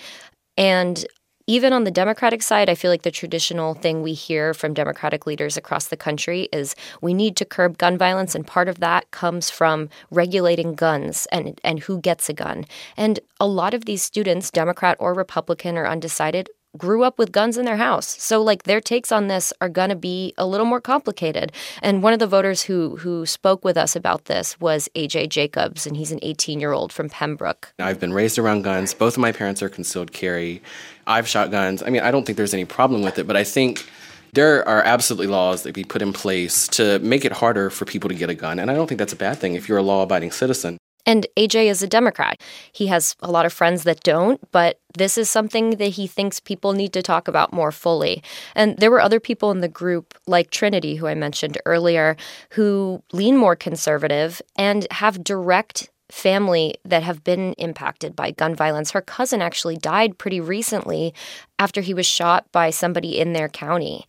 And 0.57 1.05
even 1.47 1.73
on 1.73 1.85
the 1.85 1.91
Democratic 1.93 2.43
side, 2.43 2.69
I 2.69 2.75
feel 2.75 2.91
like 2.91 3.03
the 3.03 3.11
traditional 3.11 3.75
thing 3.75 4.03
we 4.03 4.15
hear 4.15 4.53
from 4.53 4.75
Democratic 4.75 5.27
leaders 5.27 5.57
across 5.57 5.87
the 5.87 5.97
country 5.97 6.49
is 6.53 6.75
we 7.01 7.15
need 7.15 7.37
to 7.37 7.45
curb 7.45 7.79
gun 7.79 7.97
violence, 7.97 8.35
and 8.35 8.45
part 8.45 8.69
of 8.69 8.81
that 8.81 9.09
comes 9.13 9.49
from 9.49 9.89
regulating 10.11 10.75
guns 10.75 11.27
and, 11.31 11.61
and 11.63 11.79
who 11.81 12.01
gets 12.01 12.29
a 12.29 12.33
gun. 12.33 12.65
And 12.97 13.21
a 13.39 13.47
lot 13.47 13.75
of 13.75 13.85
these 13.85 14.03
students, 14.03 14.51
Democrat 14.51 14.97
or 14.99 15.15
Republican 15.15 15.79
or 15.79 15.87
undecided, 15.87 16.51
grew 16.77 17.03
up 17.03 17.19
with 17.19 17.33
guns 17.33 17.57
in 17.59 17.65
their 17.65 17.77
house. 17.77 18.21
So 18.23 18.43
like 18.43 18.65
their 18.65 18.81
takes 18.81 19.13
on 19.13 19.29
this 19.29 19.53
are 19.61 19.69
going 19.69 19.91
to 19.91 19.97
be 19.97 20.35
a 20.39 20.47
little 20.47 20.67
more 20.67 20.81
complicated. 20.81 21.53
And 21.83 22.03
one 22.03 22.13
of 22.13 22.19
the 22.19 22.27
voters 22.27 22.63
who 22.63 22.97
who 22.97 23.27
spoke 23.27 23.65
with 23.65 23.77
us 23.77 23.97
about 23.97 24.27
this 24.27 24.59
was 24.61 24.89
AJ 24.95 25.31
Jacobs 25.31 25.87
and 25.87 25.97
he's 25.97 26.13
an 26.13 26.21
18-year-old 26.21 26.93
from 26.93 27.09
Pembroke. 27.09 27.73
I've 27.79 28.01
been 28.01 28.13
raised 28.13 28.39
around 28.39 28.63
guns. 28.63 28.95
Both 28.95 29.15
of 29.15 29.21
my 29.21 29.33
parents 29.33 29.63
are 29.63 29.69
concealed 29.69 30.13
carry. 30.13 30.63
I've 31.07 31.29
shot 31.29 31.51
guns. 31.51 31.83
I 31.83 31.91
mean, 31.91 32.03
I 32.03 32.11
don't 32.11 32.25
think 32.25 32.37
there's 32.37 32.55
any 32.55 32.65
problem 32.65 33.03
with 33.03 33.19
it, 33.19 33.27
but 33.27 33.37
I 33.37 33.45
think 33.45 33.89
there 34.33 34.69
are 34.69 34.83
absolutely 34.83 35.29
laws 35.29 35.63
that 35.63 35.75
be 35.75 35.85
put 35.85 36.03
in 36.03 36.13
place 36.13 36.69
to 36.69 36.99
make 36.99 37.25
it 37.25 37.33
harder 37.33 37.71
for 37.71 37.85
people 37.85 38.09
to 38.09 38.15
get 38.15 38.29
a 38.29 38.35
gun. 38.35 38.59
And 38.59 38.71
I 38.71 38.75
don't 38.75 38.87
think 38.87 38.99
that's 38.99 39.13
a 39.13 39.17
bad 39.17 39.39
thing 39.39 39.55
if 39.55 39.69
you're 39.69 39.79
a 39.79 39.83
law 39.83 40.03
abiding 40.03 40.31
citizen. 40.31 40.79
And 41.07 41.27
AJ 41.37 41.67
is 41.67 41.83
a 41.83 41.87
Democrat. 41.87 42.41
He 42.73 42.89
has 42.89 43.15
a 43.21 43.31
lot 43.31 43.47
of 43.47 43.53
friends 43.53 43.85
that 43.85 44.03
don't, 44.03 44.41
but 44.51 44.81
this 44.99 45.17
is 45.17 45.31
something 45.31 45.77
that 45.77 45.91
he 45.91 46.07
thinks 46.09 46.41
people 46.41 46.73
need 46.73 46.93
to 46.95 47.03
talk 47.03 47.29
about 47.29 47.53
more 47.53 47.71
fully. 47.71 48.23
And 48.57 48.77
there 48.79 48.91
were 48.91 49.01
other 49.01 49.21
people 49.21 49.53
in 49.53 49.61
the 49.61 49.69
group, 49.69 50.15
like 50.27 50.51
Trinity, 50.51 50.97
who 50.97 51.07
I 51.07 51.15
mentioned 51.15 51.59
earlier, 51.65 52.17
who 52.51 53.03
lean 53.13 53.37
more 53.37 53.55
conservative 53.55 54.43
and 54.57 54.87
have 54.91 55.23
direct 55.23 55.91
family 56.11 56.75
that 56.85 57.03
have 57.03 57.25
been 57.25 57.53
impacted 57.55 58.15
by 58.15 58.31
gun 58.31 58.55
violence. 58.55 58.93
Her 58.93 59.01
cousin 59.01 59.43
actually 59.43 59.77
died 59.77 60.19
pretty 60.19 60.41
recently 60.41 61.15
after 61.59 61.81
he 61.81 61.95
was 61.95 62.07
shot 62.07 62.51
by 62.53 62.71
somebody 62.71 63.19
in 63.19 63.33
their 63.33 63.49
county. 63.49 64.07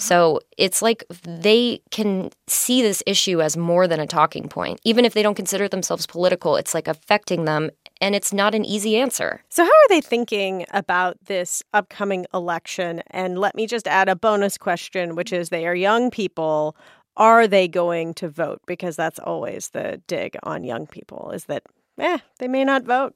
So 0.00 0.40
it's 0.56 0.80
like 0.80 1.04
they 1.24 1.82
can 1.90 2.30
see 2.46 2.80
this 2.80 3.02
issue 3.06 3.42
as 3.42 3.56
more 3.56 3.86
than 3.86 4.00
a 4.00 4.06
talking 4.06 4.48
point. 4.48 4.80
Even 4.84 5.04
if 5.04 5.12
they 5.12 5.22
don't 5.22 5.34
consider 5.34 5.68
themselves 5.68 6.06
political, 6.06 6.56
it's 6.56 6.72
like 6.72 6.88
affecting 6.88 7.44
them 7.44 7.70
and 8.00 8.14
it's 8.14 8.32
not 8.32 8.54
an 8.54 8.64
easy 8.64 8.96
answer. 8.96 9.42
So, 9.50 9.62
how 9.62 9.70
are 9.70 9.88
they 9.90 10.00
thinking 10.00 10.64
about 10.70 11.18
this 11.26 11.62
upcoming 11.74 12.26
election? 12.32 13.02
And 13.10 13.38
let 13.38 13.54
me 13.54 13.66
just 13.66 13.86
add 13.86 14.08
a 14.08 14.16
bonus 14.16 14.56
question, 14.56 15.14
which 15.16 15.32
is 15.32 15.50
they 15.50 15.66
are 15.66 15.74
young 15.74 16.10
people. 16.10 16.76
Are 17.16 17.46
they 17.46 17.68
going 17.68 18.14
to 18.14 18.28
vote? 18.30 18.62
Because 18.66 18.96
that's 18.96 19.18
always 19.18 19.68
the 19.70 20.00
dig 20.06 20.38
on 20.42 20.64
young 20.64 20.86
people 20.86 21.32
is 21.32 21.44
that, 21.44 21.64
eh, 21.98 22.18
they 22.38 22.48
may 22.48 22.64
not 22.64 22.84
vote. 22.84 23.14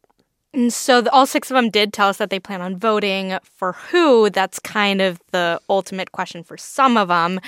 And 0.54 0.72
so 0.72 1.00
the, 1.00 1.10
all 1.10 1.26
six 1.26 1.50
of 1.50 1.56
them 1.56 1.68
did 1.68 1.92
tell 1.92 2.08
us 2.08 2.18
that 2.18 2.30
they 2.30 2.38
plan 2.38 2.62
on 2.62 2.76
voting 2.76 3.36
for 3.42 3.72
who. 3.72 4.30
That's 4.30 4.60
kind 4.60 5.00
of 5.00 5.20
the 5.32 5.60
ultimate 5.68 6.12
question 6.12 6.44
for 6.44 6.56
some 6.56 6.96
of 6.96 7.08
them. 7.08 7.40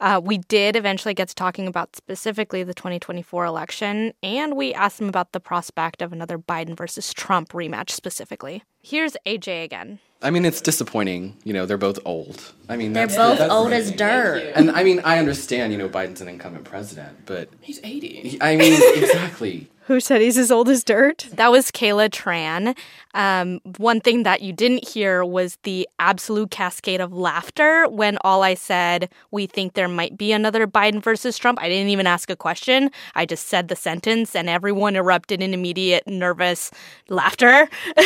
Uh, 0.00 0.20
we 0.22 0.38
did 0.38 0.76
eventually 0.76 1.14
get 1.14 1.28
to 1.28 1.34
talking 1.34 1.66
about 1.66 1.96
specifically 1.96 2.62
the 2.62 2.74
2024 2.74 3.44
election, 3.44 4.12
and 4.22 4.56
we 4.56 4.72
asked 4.72 4.98
them 4.98 5.08
about 5.08 5.32
the 5.32 5.40
prospect 5.40 6.00
of 6.02 6.12
another 6.12 6.38
Biden 6.38 6.76
versus 6.76 7.12
Trump 7.12 7.50
rematch 7.50 7.90
specifically. 7.90 8.62
Here's 8.80 9.16
AJ 9.26 9.64
again. 9.64 9.98
I 10.20 10.30
mean, 10.30 10.44
it's 10.44 10.60
disappointing. 10.60 11.36
You 11.44 11.52
know, 11.52 11.66
they're 11.66 11.76
both 11.76 11.98
old. 12.04 12.52
I 12.68 12.76
mean, 12.76 12.92
they're 12.92 13.06
both 13.06 13.40
old 13.40 13.72
as 13.72 13.92
dirt. 13.92 14.52
And 14.54 14.70
I 14.70 14.82
mean, 14.82 15.00
I 15.04 15.18
understand. 15.18 15.72
You 15.72 15.78
know, 15.78 15.88
Biden's 15.88 16.20
an 16.20 16.28
incumbent 16.28 16.64
president, 16.64 17.26
but 17.26 17.48
he's 17.60 17.80
80. 17.84 18.38
I 18.40 18.56
mean, 18.56 18.72
exactly. 18.96 19.68
Who 19.88 20.00
said 20.00 20.20
he's 20.20 20.36
as 20.36 20.50
old 20.50 20.68
as 20.68 20.84
dirt? 20.84 21.26
That 21.32 21.50
was 21.50 21.70
Kayla 21.70 22.10
Tran. 22.10 22.76
Um, 23.14 23.60
one 23.78 24.00
thing 24.00 24.22
that 24.24 24.42
you 24.42 24.52
didn't 24.52 24.86
hear 24.86 25.24
was 25.24 25.56
the 25.62 25.88
absolute 25.98 26.50
cascade 26.50 27.00
of 27.00 27.14
laughter 27.14 27.88
when 27.88 28.18
all 28.20 28.42
I 28.42 28.52
said, 28.52 29.08
we 29.30 29.46
think 29.46 29.72
there 29.72 29.87
might 29.94 30.16
be 30.16 30.32
another 30.32 30.66
Biden 30.66 31.02
versus 31.02 31.38
Trump. 31.38 31.58
I 31.60 31.68
didn't 31.68 31.88
even 31.88 32.06
ask 32.06 32.30
a 32.30 32.36
question. 32.36 32.90
I 33.14 33.26
just 33.26 33.48
said 33.48 33.68
the 33.68 33.76
sentence 33.76 34.34
and 34.34 34.48
everyone 34.48 34.96
erupted 34.96 35.42
in 35.42 35.54
immediate 35.54 36.06
nervous 36.06 36.70
laughter. 37.08 37.68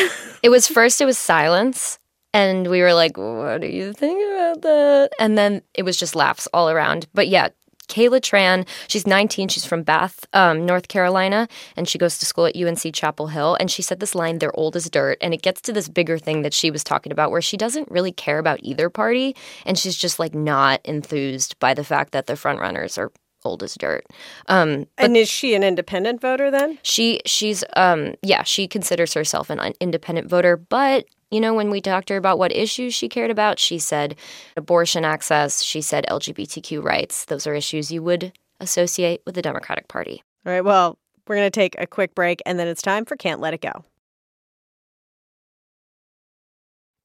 it 0.43 0.51
was 0.51 0.67
first, 0.67 1.01
it 1.01 1.07
was 1.07 1.19
silence. 1.19 1.99
And 2.35 2.69
we 2.69 2.81
were 2.81 2.95
like, 2.95 3.19
what 3.19 3.61
do 3.61 3.67
you 3.67 3.93
think 3.93 4.23
about 4.33 4.63
that? 4.63 5.11
And 5.19 5.37
then 5.37 5.63
it 5.75 5.83
was 5.83 5.99
just 5.99 6.17
laughs 6.17 6.49
all 6.55 6.71
around. 6.71 7.07
But 7.13 7.29
yeah, 7.29 7.49
Kayla 7.89 8.21
Tran. 8.21 8.67
She's 8.89 9.07
19. 9.07 9.49
She's 9.49 9.65
from 9.65 9.83
Bath, 9.83 10.27
um, 10.33 10.65
North 10.67 10.89
Carolina, 10.89 11.49
and 11.77 11.89
she 11.89 11.99
goes 11.99 12.19
to 12.19 12.27
school 12.27 12.47
at 12.47 12.57
UNC 12.57 12.95
Chapel 12.95 13.29
Hill. 13.29 13.57
And 13.61 13.71
she 13.71 13.83
said 13.83 14.01
this 14.01 14.15
line, 14.15 14.39
they're 14.39 14.57
old 14.59 14.77
as 14.77 14.89
dirt. 14.89 15.19
And 15.21 15.35
it 15.35 15.43
gets 15.43 15.61
to 15.63 15.73
this 15.73 15.89
bigger 15.89 16.19
thing 16.19 16.43
that 16.43 16.55
she 16.55 16.71
was 16.71 16.85
talking 16.85 17.13
about 17.13 17.31
where 17.31 17.43
she 17.43 17.57
doesn't 17.57 17.91
really 17.91 18.13
care 18.13 18.39
about 18.39 18.61
either 18.63 18.91
party. 18.91 19.37
And 19.67 19.79
she's 19.79 19.97
just 19.97 20.19
like 20.19 20.35
not 20.35 20.81
enthused 20.85 21.59
by 21.59 21.75
the 21.75 21.85
fact 21.85 22.13
that 22.13 22.27
the 22.27 22.35
frontrunners 22.35 22.99
are 22.99 23.13
old 23.45 23.63
as 23.63 23.75
dirt. 23.75 24.07
Um, 24.49 24.87
and 24.99 25.17
is 25.17 25.29
she 25.29 25.55
an 25.55 25.63
independent 25.63 26.21
voter 26.21 26.51
then? 26.51 26.79
She 26.83 27.21
she's 27.27 27.65
um 27.75 28.15
yeah 28.23 28.45
she 28.45 28.69
considers 28.69 29.15
herself 29.15 29.51
an 29.51 29.75
independent 29.81 30.29
voter, 30.29 30.57
but 30.57 31.07
you 31.33 31.41
know, 31.41 31.55
when 31.55 31.71
we 31.71 31.81
talked 31.81 32.09
to 32.09 32.15
her 32.15 32.19
about 32.19 32.39
what 32.39 32.55
issues 32.55 32.95
she 32.95 33.09
cared 33.09 33.31
about, 33.31 33.59
she 33.59 33.79
said 33.79 34.17
abortion 34.55 35.03
access, 35.05 35.63
she 35.63 35.81
said 35.81 36.05
LGBTQ 36.11 36.85
rights. 36.85 37.25
Those 37.25 37.47
are 37.47 37.55
issues 37.55 37.91
you 37.91 38.03
would 38.03 38.33
associate 38.61 39.23
with 39.25 39.35
the 39.35 39.43
Democratic 39.43 39.89
Party. 39.89 40.23
All 40.45 40.53
right, 40.53 40.65
well, 40.65 40.99
we're 41.27 41.37
going 41.37 41.47
to 41.47 41.51
take 41.51 41.75
a 41.79 41.87
quick 41.87 42.15
break 42.15 42.43
and 42.45 42.59
then 42.59 42.69
it's 42.69 42.83
time 42.83 43.07
for 43.07 43.17
Can't 43.17 43.41
Let 43.41 43.55
It 43.55 43.63
Go. 43.63 43.85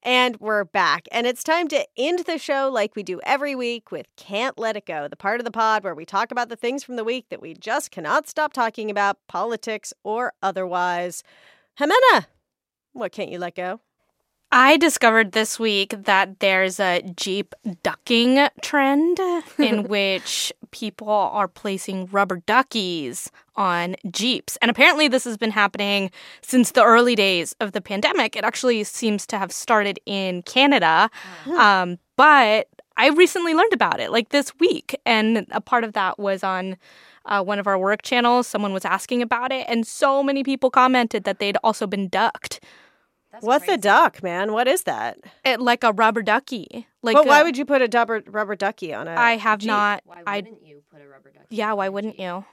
And 0.02 0.36
we're 0.38 0.64
back. 0.64 1.08
And 1.10 1.26
it's 1.26 1.42
time 1.42 1.66
to 1.68 1.86
end 1.96 2.20
the 2.20 2.38
show 2.38 2.70
like 2.72 2.94
we 2.94 3.02
do 3.02 3.20
every 3.24 3.54
week 3.54 3.90
with 3.90 4.06
Can't 4.16 4.58
Let 4.58 4.76
It 4.76 4.84
Go, 4.84 5.08
the 5.08 5.16
part 5.16 5.40
of 5.40 5.44
the 5.44 5.50
pod 5.50 5.84
where 5.84 5.94
we 5.94 6.04
talk 6.04 6.30
about 6.30 6.50
the 6.50 6.56
things 6.56 6.84
from 6.84 6.96
the 6.96 7.04
week 7.04 7.26
that 7.30 7.40
we 7.40 7.54
just 7.54 7.90
cannot 7.90 8.28
stop 8.28 8.52
talking 8.52 8.90
about, 8.90 9.16
politics 9.26 9.94
or 10.04 10.34
otherwise. 10.42 11.22
Ximena, 11.80 12.26
what 12.92 13.12
can't 13.12 13.30
you 13.30 13.38
let 13.38 13.54
go? 13.54 13.80
I 14.50 14.78
discovered 14.78 15.32
this 15.32 15.58
week 15.58 15.94
that 16.04 16.40
there's 16.40 16.80
a 16.80 17.02
Jeep 17.16 17.54
ducking 17.82 18.48
trend 18.62 19.20
in 19.58 19.82
which 19.88 20.52
people 20.70 21.08
are 21.08 21.48
placing 21.48 22.06
rubber 22.06 22.36
duckies 22.46 23.30
on 23.56 23.96
Jeeps. 24.10 24.56
And 24.62 24.70
apparently, 24.70 25.06
this 25.06 25.24
has 25.24 25.36
been 25.36 25.50
happening 25.50 26.10
since 26.40 26.70
the 26.70 26.82
early 26.82 27.14
days 27.14 27.54
of 27.60 27.72
the 27.72 27.82
pandemic. 27.82 28.36
It 28.36 28.44
actually 28.44 28.82
seems 28.84 29.26
to 29.26 29.38
have 29.38 29.52
started 29.52 29.98
in 30.06 30.42
Canada. 30.42 31.10
Um, 31.58 31.98
but 32.16 32.68
I 32.96 33.10
recently 33.10 33.54
learned 33.54 33.74
about 33.74 34.00
it, 34.00 34.10
like 34.10 34.30
this 34.30 34.52
week. 34.58 34.98
And 35.04 35.46
a 35.50 35.60
part 35.60 35.84
of 35.84 35.92
that 35.92 36.18
was 36.18 36.42
on 36.42 36.78
uh, 37.26 37.42
one 37.42 37.58
of 37.58 37.66
our 37.66 37.78
work 37.78 38.00
channels. 38.02 38.46
Someone 38.46 38.72
was 38.72 38.86
asking 38.86 39.20
about 39.20 39.52
it, 39.52 39.66
and 39.68 39.86
so 39.86 40.22
many 40.22 40.42
people 40.42 40.70
commented 40.70 41.24
that 41.24 41.38
they'd 41.38 41.58
also 41.62 41.86
been 41.86 42.08
ducked. 42.08 42.60
What's 43.40 43.68
a 43.68 43.76
duck, 43.76 44.22
man? 44.22 44.52
What 44.52 44.66
is 44.68 44.82
that? 44.84 45.18
It, 45.44 45.60
like 45.60 45.84
a 45.84 45.92
rubber 45.92 46.22
ducky. 46.22 46.86
Like, 47.02 47.14
but 47.14 47.26
why 47.26 47.40
a- 47.40 47.44
would 47.44 47.56
you 47.58 47.64
put 47.64 47.82
a 47.82 47.88
rubber 47.98 48.22
rubber 48.26 48.56
ducky 48.56 48.94
on 48.94 49.06
it? 49.08 49.16
I 49.16 49.36
have 49.36 49.60
Jeep? 49.60 49.68
not. 49.68 50.02
Why 50.04 50.22
wouldn't 50.36 50.66
you 50.66 50.82
put 50.90 51.02
a 51.02 51.08
rubber 51.08 51.30
ducky? 51.30 51.46
Yeah, 51.50 51.72
why 51.74 51.88
wouldn't 51.88 52.18
you? 52.18 52.44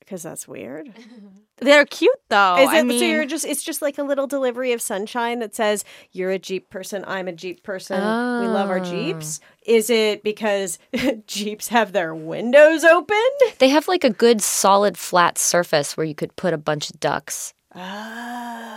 Because 0.00 0.22
that's 0.22 0.48
weird. 0.48 0.90
They're 1.58 1.84
cute 1.84 2.10
though. 2.30 2.56
Is 2.58 2.70
it, 2.70 2.76
I 2.76 2.82
mean, 2.82 2.98
so 2.98 3.04
you're 3.04 3.26
just 3.26 3.44
it's 3.44 3.62
just 3.62 3.82
like 3.82 3.98
a 3.98 4.02
little 4.02 4.26
delivery 4.26 4.72
of 4.72 4.80
sunshine 4.80 5.40
that 5.40 5.54
says 5.54 5.84
you're 6.12 6.30
a 6.30 6.38
Jeep 6.38 6.70
person, 6.70 7.04
I'm 7.06 7.28
a 7.28 7.32
Jeep 7.32 7.62
person. 7.62 7.98
We 8.00 8.46
love 8.48 8.70
our 8.70 8.78
Oh. 8.78 8.84
Jeeps. 8.84 9.40
Is 9.66 9.90
it 9.90 10.22
because 10.22 10.78
Jeeps 11.26 11.68
have 11.68 11.92
their 11.92 12.14
windows 12.14 12.84
open? 12.84 13.16
They 13.58 13.68
have 13.68 13.86
like 13.88 14.04
a 14.04 14.10
good 14.10 14.40
solid 14.40 14.96
flat 14.96 15.36
surface 15.36 15.94
where 15.96 16.06
you 16.06 16.14
could 16.14 16.36
put 16.36 16.54
a 16.54 16.58
bunch 16.58 16.88
of 16.88 17.00
ducks. 17.00 17.52
Oh. 17.74 18.74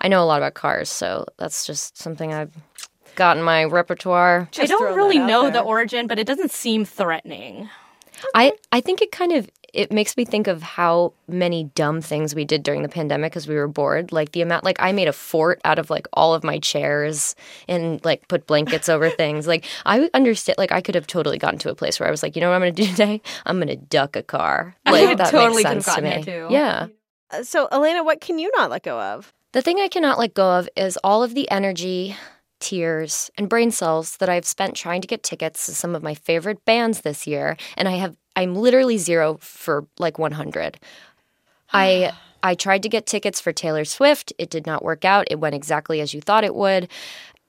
I 0.00 0.08
know 0.08 0.22
a 0.22 0.26
lot 0.26 0.40
about 0.40 0.54
cars, 0.54 0.88
so 0.88 1.26
that's 1.38 1.66
just 1.66 1.98
something 1.98 2.32
I've 2.32 2.52
got 3.14 3.36
in 3.36 3.42
my 3.42 3.64
repertoire. 3.64 4.48
I 4.58 4.66
don't 4.66 4.94
really 4.96 5.18
know 5.18 5.50
the 5.50 5.60
origin, 5.60 6.06
but 6.06 6.18
it 6.18 6.26
doesn't 6.26 6.50
seem 6.50 6.84
threatening. 6.84 7.68
I 8.34 8.52
I 8.72 8.80
think 8.80 9.00
it 9.02 9.12
kind 9.12 9.32
of 9.32 9.48
it 9.74 9.92
makes 9.92 10.16
me 10.16 10.24
think 10.24 10.46
of 10.46 10.62
how 10.62 11.12
many 11.28 11.64
dumb 11.74 12.00
things 12.00 12.34
we 12.34 12.44
did 12.44 12.62
during 12.62 12.82
the 12.82 12.88
pandemic 12.88 13.32
because 13.32 13.46
we 13.46 13.54
were 13.54 13.68
bored. 13.68 14.12
Like 14.12 14.32
the 14.32 14.40
amount, 14.40 14.64
like 14.64 14.76
I 14.80 14.92
made 14.92 15.08
a 15.08 15.12
fort 15.12 15.60
out 15.64 15.78
of 15.78 15.90
like 15.90 16.08
all 16.14 16.34
of 16.34 16.42
my 16.42 16.58
chairs 16.58 17.36
and 17.68 18.02
like 18.04 18.26
put 18.28 18.46
blankets 18.46 18.88
over 18.88 19.10
things. 19.22 19.46
Like 19.46 19.66
I 19.84 20.08
understand, 20.14 20.56
like 20.58 20.72
I 20.72 20.80
could 20.80 20.94
have 20.94 21.06
totally 21.06 21.38
gotten 21.38 21.58
to 21.60 21.70
a 21.70 21.74
place 21.74 22.00
where 22.00 22.08
I 22.08 22.10
was 22.10 22.22
like, 22.22 22.34
you 22.34 22.40
know 22.40 22.48
what 22.48 22.54
I'm 22.56 22.62
going 22.62 22.74
to 22.74 22.82
do 22.82 22.90
today? 22.90 23.20
I'm 23.46 23.58
going 23.58 23.68
to 23.68 23.76
duck 23.76 24.16
a 24.16 24.22
car. 24.22 24.74
Like 24.86 25.16
that 25.18 25.30
totally 25.30 25.62
makes 25.62 25.68
could 25.68 25.74
have 25.74 25.84
sense 25.84 25.94
to 25.96 26.00
gotten 26.02 26.18
me. 26.20 26.24
too. 26.24 26.46
Yeah. 26.50 26.86
Uh, 27.30 27.42
So, 27.42 27.68
Elena, 27.70 28.02
what 28.02 28.20
can 28.22 28.38
you 28.38 28.50
not 28.56 28.70
let 28.70 28.82
go 28.82 28.98
of? 28.98 29.32
The 29.58 29.62
thing 29.62 29.80
I 29.80 29.88
cannot 29.88 30.20
let 30.20 30.34
go 30.34 30.52
of 30.52 30.68
is 30.76 30.96
all 31.02 31.24
of 31.24 31.34
the 31.34 31.50
energy, 31.50 32.16
tears, 32.60 33.28
and 33.36 33.48
brain 33.48 33.72
cells 33.72 34.16
that 34.18 34.28
I've 34.28 34.44
spent 34.44 34.76
trying 34.76 35.00
to 35.00 35.08
get 35.08 35.24
tickets 35.24 35.66
to 35.66 35.74
some 35.74 35.96
of 35.96 36.02
my 36.04 36.14
favorite 36.14 36.64
bands 36.64 37.00
this 37.00 37.26
year, 37.26 37.56
and 37.76 37.88
I 37.88 37.96
have 37.96 38.16
I'm 38.36 38.54
literally 38.54 38.98
zero 38.98 39.36
for 39.40 39.88
like 39.98 40.16
100. 40.16 40.78
I 41.72 42.12
I 42.44 42.54
tried 42.54 42.84
to 42.84 42.88
get 42.88 43.06
tickets 43.06 43.40
for 43.40 43.52
Taylor 43.52 43.84
Swift. 43.84 44.32
It 44.38 44.48
did 44.48 44.64
not 44.64 44.84
work 44.84 45.04
out. 45.04 45.26
It 45.28 45.40
went 45.40 45.56
exactly 45.56 46.00
as 46.00 46.14
you 46.14 46.20
thought 46.20 46.44
it 46.44 46.54
would. 46.54 46.88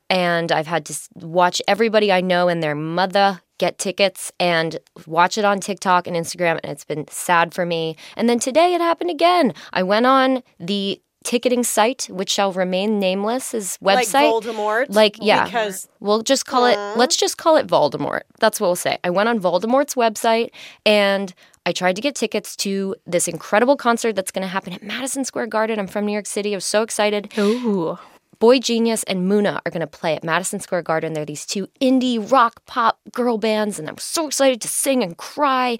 And 0.10 0.52
I've 0.52 0.66
had 0.66 0.86
to 0.86 1.00
watch 1.14 1.62
everybody 1.68 2.12
I 2.12 2.22
know 2.22 2.48
and 2.48 2.64
their 2.64 2.74
mother 2.74 3.40
get 3.60 3.78
tickets 3.78 4.32
and 4.40 4.80
watch 5.06 5.38
it 5.38 5.46
on 5.46 5.60
TikTok 5.60 6.08
and 6.08 6.16
Instagram, 6.16 6.60
and 6.64 6.72
it's 6.72 6.86
been 6.86 7.08
sad 7.08 7.54
for 7.54 7.68
me. 7.68 7.98
And 8.16 8.28
then 8.28 8.40
today 8.40 8.74
it 8.74 8.82
happened 8.82 9.12
again. 9.12 9.54
I 9.74 9.84
went 9.84 10.08
on 10.08 10.42
the 10.60 11.00
ticketing 11.24 11.64
site, 11.64 12.08
which 12.10 12.30
shall 12.30 12.52
remain 12.52 13.00
nameless, 13.00 13.54
is 13.54 13.78
Like 13.82 14.08
website. 14.08 14.32
Voldemort? 14.32 14.86
Like, 14.90 15.18
yeah. 15.22 15.46
Because- 15.46 15.88
we'll 16.00 16.22
just 16.22 16.46
call 16.46 16.66
it, 16.66 16.78
let's 16.98 17.18
just 17.18 17.38
call 17.38 17.56
it 17.58 17.68
Voldemort. 17.68 18.22
That's 18.40 18.60
what 18.60 18.68
we'll 18.68 18.76
say. 18.76 18.98
I 19.04 19.10
went 19.10 19.30
on 19.30 19.40
Voldemort's 19.40 19.96
website 19.96 20.50
and 20.86 21.34
I 21.66 21.72
tried 21.72 21.96
to 21.98 22.02
get 22.02 22.16
tickets 22.16 22.56
to 22.58 22.96
this 23.06 23.28
incredible 23.28 23.76
concert 23.76 24.16
that's 24.16 24.32
going 24.32 24.44
to 24.44 24.48
happen 24.48 24.74
at 24.74 24.82
Madison 24.82 25.26
Square 25.26 25.48
Garden. 25.48 25.78
I'm 25.78 25.88
from 25.88 26.06
New 26.06 26.14
York 26.14 26.26
City. 26.26 26.54
I 26.54 26.58
was 26.58 26.66
so 26.66 26.82
excited. 26.82 27.32
Ooh. 27.38 28.00
Boy 28.40 28.60
Genius 28.60 29.04
and 29.04 29.30
Muna 29.30 29.60
are 29.66 29.70
going 29.70 29.82
to 29.82 29.88
play 29.88 30.16
at 30.16 30.24
Madison 30.24 30.62
Square 30.62 30.84
Garden. 30.84 31.12
They're 31.12 31.26
these 31.26 31.46
two 31.46 31.68
indie 31.82 32.32
rock 32.32 32.66
pop 32.66 32.98
girl 33.12 33.38
bands, 33.38 33.78
and 33.78 33.90
I'm 33.90 33.98
so 33.98 34.26
excited 34.28 34.62
to 34.62 34.70
sing 34.70 35.04
and 35.04 35.18
cry. 35.18 35.78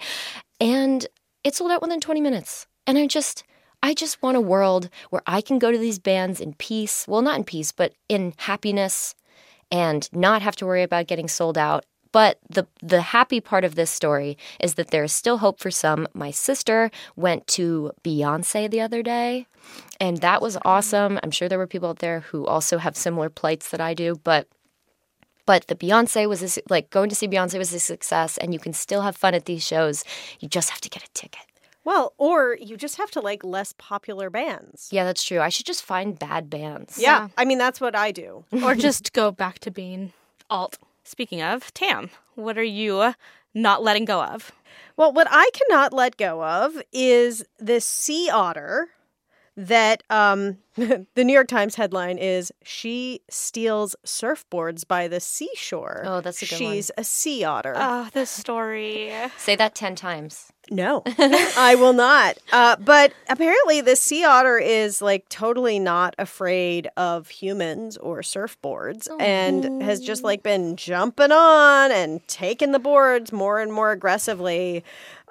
And 0.60 1.06
it 1.42 1.54
sold 1.54 1.70
out 1.70 1.80
within 1.80 2.00
20 2.00 2.20
minutes. 2.20 2.66
And 2.86 2.98
I 2.98 3.06
just, 3.06 3.44
I 3.82 3.94
just 3.94 4.22
want 4.22 4.36
a 4.36 4.40
world 4.42 4.90
where 5.10 5.22
I 5.26 5.40
can 5.40 5.58
go 5.58 5.72
to 5.72 5.78
these 5.78 5.98
bands 5.98 6.40
in 6.40 6.54
peace. 6.54 7.06
Well, 7.08 7.22
not 7.22 7.38
in 7.38 7.44
peace, 7.44 7.72
but 7.72 7.94
in 8.08 8.34
happiness 8.38 9.14
and 9.70 10.08
not 10.12 10.42
have 10.42 10.56
to 10.56 10.66
worry 10.66 10.82
about 10.82 11.06
getting 11.06 11.28
sold 11.28 11.56
out. 11.56 11.84
But 12.12 12.38
the 12.48 12.66
the 12.82 13.02
happy 13.02 13.40
part 13.40 13.64
of 13.64 13.76
this 13.76 13.90
story 13.90 14.36
is 14.58 14.74
that 14.74 14.90
there 14.90 15.04
is 15.04 15.12
still 15.12 15.38
hope 15.38 15.60
for 15.60 15.70
some. 15.70 16.08
My 16.12 16.32
sister 16.32 16.90
went 17.14 17.46
to 17.48 17.92
Beyonce 18.02 18.68
the 18.68 18.80
other 18.80 19.02
day, 19.02 19.46
and 20.00 20.18
that 20.18 20.42
was 20.42 20.58
awesome. 20.64 21.20
I'm 21.22 21.30
sure 21.30 21.48
there 21.48 21.58
were 21.58 21.68
people 21.68 21.90
out 21.90 22.00
there 22.00 22.20
who 22.20 22.44
also 22.46 22.78
have 22.78 22.96
similar 22.96 23.30
plights 23.30 23.70
that 23.70 23.80
I 23.80 23.94
do, 23.94 24.20
but 24.24 24.48
but 25.46 25.68
the 25.68 25.76
Beyonce 25.76 26.28
was 26.28 26.40
su- 26.52 26.62
like 26.68 26.90
going 26.90 27.10
to 27.10 27.14
see 27.14 27.28
Beyonce 27.28 27.58
was 27.58 27.72
a 27.72 27.78
success, 27.78 28.38
and 28.38 28.52
you 28.52 28.58
can 28.58 28.72
still 28.72 29.02
have 29.02 29.16
fun 29.16 29.34
at 29.34 29.44
these 29.44 29.64
shows. 29.64 30.04
You 30.40 30.48
just 30.48 30.70
have 30.70 30.80
to 30.80 30.90
get 30.90 31.04
a 31.04 31.12
ticket. 31.14 31.49
Well, 31.90 32.14
or 32.18 32.56
you 32.60 32.76
just 32.76 32.98
have 32.98 33.10
to 33.10 33.20
like 33.20 33.42
less 33.42 33.74
popular 33.76 34.30
bands. 34.30 34.90
Yeah, 34.92 35.02
that's 35.02 35.24
true. 35.24 35.40
I 35.40 35.48
should 35.48 35.66
just 35.66 35.82
find 35.82 36.16
bad 36.16 36.48
bands. 36.48 36.96
Yeah, 37.00 37.30
I 37.36 37.44
mean 37.44 37.58
that's 37.58 37.80
what 37.80 37.96
I 37.96 38.12
do. 38.12 38.44
or 38.62 38.76
just 38.76 39.12
go 39.12 39.32
back 39.32 39.58
to 39.58 39.72
being 39.72 40.12
alt. 40.48 40.78
Speaking 41.02 41.42
of, 41.42 41.74
Tam, 41.74 42.10
what 42.36 42.56
are 42.56 42.62
you 42.62 43.00
uh, 43.00 43.14
not 43.54 43.82
letting 43.82 44.04
go 44.04 44.22
of? 44.22 44.52
Well, 44.96 45.12
what 45.12 45.26
I 45.32 45.50
cannot 45.52 45.92
let 45.92 46.16
go 46.16 46.44
of 46.44 46.80
is 46.92 47.44
this 47.58 47.84
sea 47.84 48.30
otter 48.30 48.90
that 49.60 50.02
um, 50.08 50.56
the 50.76 51.24
New 51.24 51.32
York 51.32 51.48
Times 51.48 51.74
headline 51.74 52.16
is 52.16 52.50
She 52.62 53.20
Steals 53.28 53.94
Surfboards 54.04 54.86
by 54.88 55.06
the 55.06 55.20
Seashore. 55.20 56.02
Oh, 56.06 56.20
that's 56.20 56.42
a 56.42 56.46
good 56.46 56.64
one. 56.64 56.72
She's 56.74 56.90
a 56.96 57.04
sea 57.04 57.44
otter. 57.44 57.74
Oh, 57.76 58.08
the 58.12 58.24
story. 58.24 59.12
Say 59.36 59.56
that 59.56 59.74
10 59.74 59.96
times. 59.96 60.52
No, 60.70 61.02
I 61.18 61.76
will 61.78 61.92
not. 61.92 62.38
Uh, 62.52 62.76
but 62.76 63.12
apparently, 63.28 63.80
the 63.80 63.96
sea 63.96 64.24
otter 64.24 64.56
is 64.56 65.02
like 65.02 65.28
totally 65.28 65.80
not 65.80 66.14
afraid 66.16 66.88
of 66.96 67.28
humans 67.28 67.96
or 67.96 68.20
surfboards 68.20 69.08
and 69.18 69.82
has 69.82 69.98
just 70.00 70.22
like 70.22 70.44
been 70.44 70.76
jumping 70.76 71.32
on 71.32 71.90
and 71.90 72.26
taking 72.28 72.70
the 72.70 72.78
boards 72.78 73.32
more 73.32 73.58
and 73.58 73.72
more 73.72 73.90
aggressively. 73.90 74.84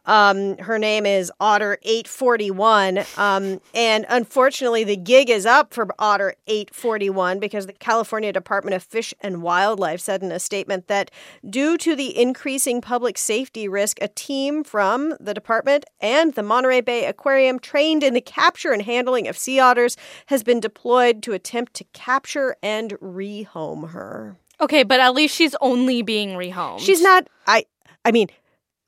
Um, 0.06 0.58
her 0.58 0.80
name 0.80 1.06
is 1.06 1.32
Otter 1.40 1.78
841. 1.84 3.00
Um, 3.18 3.62
and 3.74 4.06
unfortunately, 4.10 4.84
the 4.84 4.98
gig 4.98 5.30
is 5.30 5.46
up 5.46 5.74
for 5.74 5.88
Otter 6.00 6.36
841 6.48 7.40
because 7.40 7.68
the 7.68 7.74
California 7.74 8.32
Department 8.32 8.76
of 8.76 8.84
Fish 8.84 9.14
and 9.22 9.42
Wildlife 9.42 10.00
said 10.00 10.24
in 10.24 10.32
a 10.32 10.40
statement 10.40 10.88
that 10.88 11.12
due 11.48 11.78
to 11.78 11.96
the 11.96 12.18
increasing 12.20 12.82
public 12.82 13.18
safety 13.18 13.68
risk, 13.68 13.98
a 14.02 14.08
team 14.08 14.64
from 14.64 15.16
the 15.20 15.34
department 15.34 15.86
and 16.00 16.34
the 16.34 16.44
Monterey 16.44 16.82
Bay 16.82 17.06
Aquarium 17.06 17.60
trained 17.60 18.04
in 18.04 18.14
the 18.14 18.22
capture 18.22 18.72
and 18.72 18.82
handling 18.82 19.28
of 19.28 19.38
sea 19.38 19.60
otters 19.60 19.98
has 20.28 20.44
been 20.44 20.60
deployed 20.60 21.22
to 21.24 21.34
attempt 21.34 21.74
to 21.76 21.84
capture 21.94 22.56
and 22.64 22.92
rehome 23.02 23.92
her. 23.92 24.38
Okay, 24.62 24.84
but 24.84 25.00
at 25.00 25.14
least 25.14 25.36
she's 25.36 25.56
only 25.62 26.02
being 26.02 26.32
rehomed. 26.32 26.80
She's 26.80 27.02
not 27.02 27.28
I 27.48 27.66
I 28.04 28.12
mean 28.12 28.28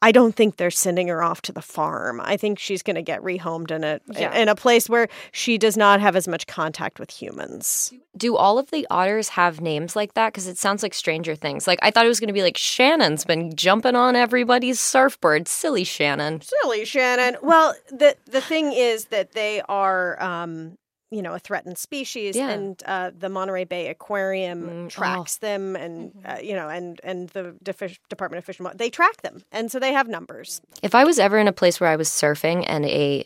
I 0.03 0.11
don't 0.11 0.35
think 0.35 0.57
they're 0.57 0.71
sending 0.71 1.07
her 1.09 1.21
off 1.21 1.41
to 1.43 1.51
the 1.51 1.61
farm. 1.61 2.19
I 2.23 2.35
think 2.35 2.57
she's 2.57 2.81
going 2.81 2.95
to 2.95 3.01
get 3.03 3.21
rehomed 3.21 3.69
in 3.71 3.83
a 3.83 3.99
Yeah. 4.07 4.33
in 4.35 4.47
a 4.49 4.55
place 4.55 4.89
where 4.89 5.07
she 5.31 5.57
does 5.57 5.77
not 5.77 6.01
have 6.01 6.15
as 6.15 6.27
much 6.27 6.47
contact 6.47 6.99
with 6.99 7.11
humans. 7.11 7.93
Do 8.17 8.35
all 8.35 8.57
of 8.57 8.71
the 8.71 8.87
otters 8.89 9.29
have 9.29 9.61
names 9.61 9.95
like 9.95 10.15
that? 10.15 10.33
Because 10.33 10.47
it 10.47 10.57
sounds 10.57 10.81
like 10.83 10.93
Stranger 10.93 11.35
Things. 11.35 11.67
Like, 11.67 11.79
I 11.81 11.91
thought 11.91 12.05
it 12.05 12.09
was 12.09 12.19
going 12.19 12.27
to 12.29 12.33
be 12.33 12.41
like 12.41 12.57
Shannon's 12.57 13.23
been 13.25 13.55
jumping 13.55 13.95
on 13.95 14.15
everybody's 14.15 14.79
surfboard. 14.79 15.47
Silly 15.47 15.83
Shannon. 15.83 16.41
Silly 16.41 16.83
Shannon. 16.83 17.37
Well, 17.41 17.75
the 17.89 18.15
the 18.25 18.41
thing 18.41 18.73
is 18.73 19.05
that 19.05 19.33
they 19.33 19.61
are 19.69 20.21
um 20.21 20.77
you 21.11 21.21
know, 21.21 21.33
a 21.33 21.39
threatened 21.39 21.77
species, 21.77 22.35
Yeah. 22.37 22.49
and 22.49 22.81
uh, 22.85 23.11
the 23.15 23.27
Monterey 23.29 23.65
Bay 23.65 23.87
Aquarium 23.89 24.61
Mm, 24.87 24.89
tracks 24.89 25.37
them, 25.37 25.75
and 25.75 26.13
uh, 26.25 26.37
you 26.41 26.55
know, 26.55 26.69
and 26.69 26.99
and 27.03 27.29
the 27.29 27.53
Defi- 27.61 27.97
Department 28.09 28.39
of 28.39 28.45
Fish 28.45 28.57
and 28.59 28.65
Wildlife 28.65 28.79
they 28.79 28.89
track 28.89 29.21
them, 29.21 29.43
and 29.51 29.69
so 29.71 29.77
they 29.77 29.91
have 29.93 30.07
numbers. 30.07 30.61
If 30.81 30.95
I 30.95 31.03
was 31.03 31.19
ever 31.19 31.37
in 31.37 31.47
a 31.47 31.53
place 31.53 31.79
where 31.79 31.89
I 31.89 31.95
was 31.97 32.09
surfing 32.09 32.63
and 32.65 32.85
a 32.85 33.25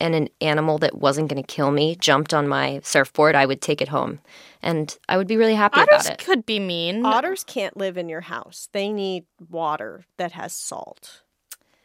and 0.00 0.14
an 0.14 0.28
animal 0.40 0.78
that 0.78 0.96
wasn't 0.96 1.28
going 1.28 1.42
to 1.42 1.46
kill 1.46 1.70
me 1.70 1.96
jumped 1.96 2.34
on 2.34 2.48
my 2.48 2.80
surfboard, 2.82 3.34
I 3.36 3.46
would 3.46 3.60
take 3.60 3.80
it 3.82 3.88
home, 3.88 4.20
and 4.62 4.96
I 5.08 5.16
would 5.16 5.26
be 5.28 5.36
really 5.36 5.54
happy 5.54 5.80
Otters 5.80 6.06
about 6.06 6.12
it. 6.20 6.24
could 6.24 6.46
be 6.46 6.60
mean. 6.60 7.04
Otters 7.04 7.42
can't 7.44 7.76
live 7.76 7.96
in 7.98 8.08
your 8.08 8.22
house; 8.22 8.68
they 8.72 8.92
need 8.92 9.24
water 9.50 10.04
that 10.18 10.32
has 10.32 10.52
salt. 10.52 11.22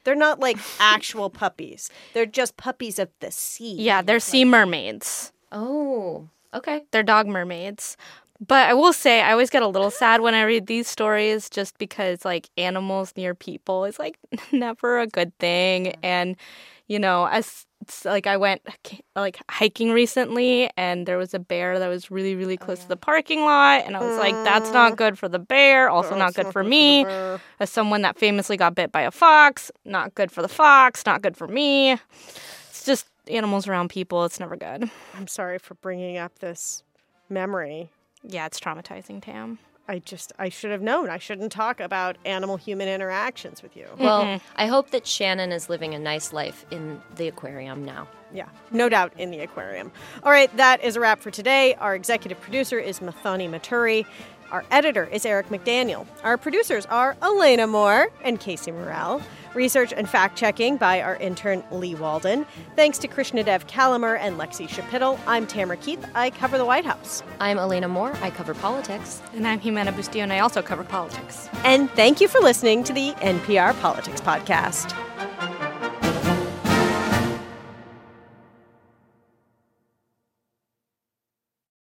They're 0.04 0.16
not 0.16 0.40
like 0.40 0.58
actual 0.80 1.30
puppies; 1.32 1.90
they're 2.14 2.26
just 2.28 2.56
puppies 2.56 3.00
of 3.00 3.10
the 3.20 3.32
sea. 3.32 3.76
Yeah, 3.78 4.02
they're 4.04 4.20
sea 4.20 4.46
mermaids. 4.46 5.32
Oh, 5.52 6.30
Okay. 6.54 6.84
They're 6.92 7.04
dog 7.04 7.28
mermaids. 7.28 7.98
But 8.46 8.70
I 8.70 8.74
will 8.74 8.94
say, 8.94 9.22
I 9.22 9.34
always 9.34 9.50
get 9.50 9.64
a 9.64 9.68
little 9.68 9.92
sad 9.92 10.22
when 10.22 10.34
I 10.34 10.44
read 10.44 10.68
these 10.68 10.88
stories 10.88 11.50
just 11.50 11.78
because, 11.78 12.24
like, 12.24 12.50
animals 12.58 13.14
near 13.18 13.36
people 13.36 13.84
is, 13.84 14.00
like, 14.00 14.18
never 14.52 15.00
a 15.00 15.08
good 15.08 15.38
thing. 15.40 15.94
And, 16.02 16.38
you 16.88 17.00
know, 17.00 17.26
as 17.26 17.66
like 18.04 18.28
I 18.28 18.36
went 18.36 18.62
like 19.16 19.40
hiking 19.50 19.92
recently 19.92 20.70
and 20.76 21.06
there 21.06 21.18
was 21.18 21.34
a 21.34 21.40
bear 21.40 21.80
that 21.80 21.88
was 21.88 22.12
really 22.12 22.36
really 22.36 22.58
oh, 22.62 22.66
close 22.66 22.80
oh, 22.80 22.82
yeah. 22.82 22.84
to 22.84 22.90
the 22.90 22.98
parking 22.98 23.42
lot 23.42 23.86
and 23.86 23.96
I 23.96 24.02
was 24.02 24.18
like 24.18 24.34
that's 24.44 24.72
not 24.74 24.94
mm. 24.94 24.96
good 24.98 25.18
for 25.18 25.30
the 25.30 25.40
bear 25.40 25.90
also 25.90 26.16
not 26.16 26.34
good 26.34 26.48
for 26.48 26.62
me 26.62 27.06
as 27.60 27.70
someone 27.70 28.02
that 28.02 28.20
famously 28.20 28.58
got 28.58 28.76
bit 28.76 28.92
by 28.92 29.04
a 29.04 29.12
fox 29.12 29.72
not 29.86 30.14
good 30.14 30.30
for 30.30 30.42
the 30.42 30.50
fox 30.50 31.06
not 31.06 31.22
good 31.22 31.38
for 31.38 31.48
me 31.48 31.94
it's 32.70 32.86
just 32.86 33.08
animals 33.30 33.68
around 33.68 33.89
people 33.89 34.26
it's 34.26 34.39
never 34.39 34.56
good 34.56 34.89
I'm 35.15 35.28
sorry 35.28 35.60
for 35.60 35.76
bringing 35.76 36.18
up 36.18 36.39
this 36.39 36.84
memory 37.30 37.92
yeah 38.24 38.46
it's 38.46 38.60
traumatizing 38.60 39.22
Tam 39.22 39.60
I 39.89 39.98
just 39.98 40.32
I 40.38 40.50
should 40.50 40.70
have 40.70 40.84
known. 40.84 41.10
I 41.10 41.18
shouldn't 41.18 41.52
talk 41.52 41.80
about 41.80 42.20
animal 42.24 42.58
human 42.58 42.88
interactions 42.88 43.63
with 43.63 43.76
you. 43.76 43.88
Well, 43.98 44.24
mm-hmm. 44.24 44.46
I 44.56 44.68
hope 44.68 44.92
that 44.92 45.08
Shannon 45.08 45.52
is 45.52 45.68
living 45.68 45.96
a 45.96 46.00
nice 46.00 46.32
life 46.32 46.63
in 46.70 47.02
the 47.15 47.28
aquarium 47.28 47.84
now. 47.84 48.08
Yeah, 48.32 48.50
no 48.70 48.88
doubt 48.88 49.13
in 49.18 49.32
the 49.32 49.39
aquarium. 49.39 49.92
All 50.22 50.32
right, 50.32 50.56
that 50.58 50.84
is 50.84 50.96
a 50.96 51.00
wrap 51.00 51.20
for 51.20 51.32
today. 51.32 51.74
Our 51.74 51.96
executive 51.96 52.39
producer 52.39 52.78
is 52.78 53.00
Muthoni 53.00 53.50
Muturi. 53.50 54.06
Our 54.52 54.66
editor 54.72 55.06
is 55.06 55.26
Eric 55.26 55.50
McDaniel. 55.50 56.08
Our 56.24 56.38
producers 56.38 56.86
are 56.88 57.16
Elena 57.22 57.68
Moore 57.68 58.10
and 58.24 58.40
Casey 58.40 58.72
Morell. 58.72 59.22
Research 59.54 59.94
and 59.94 60.08
fact 60.08 60.38
checking 60.38 60.78
by 60.78 61.02
our 61.02 61.16
intern 61.18 61.64
Lee 61.72 61.96
Walden. 61.96 62.46
Thanks 62.76 62.98
to 63.00 63.08
Krishnadev 63.08 63.68
Calamur 63.68 64.18
and 64.20 64.40
Lexie 64.40 64.68
Schapitl. 64.68 65.20
I'm 65.28 65.48
Tamara 65.48 65.78
Keith. 65.78 66.04
I 66.14 66.30
cover 66.30 66.58
the 66.58 66.66
White 66.66 66.86
House. 66.86 67.24
I'm 67.40 67.58
Elena 67.58 67.88
Moore. 67.88 68.16
I 68.22 68.30
cover 68.30 68.54
politics. 68.54 69.22
And 69.34 69.48
I'm 69.48 69.60
Ximena 69.60 69.92
Bustillo, 69.92 70.24
and 70.24 70.34
I 70.34 70.40
also 70.40 70.62
cover 70.62 70.84
politics. 70.84 71.50
And 71.64 71.90
thank 71.92 72.22
you 72.22 72.28
for 72.28 72.40
listening 72.40 72.84
to 72.86 72.94
the 72.94 73.12
NPR 73.14 73.80
Politics 73.82 74.22
Podcast. 74.22 74.96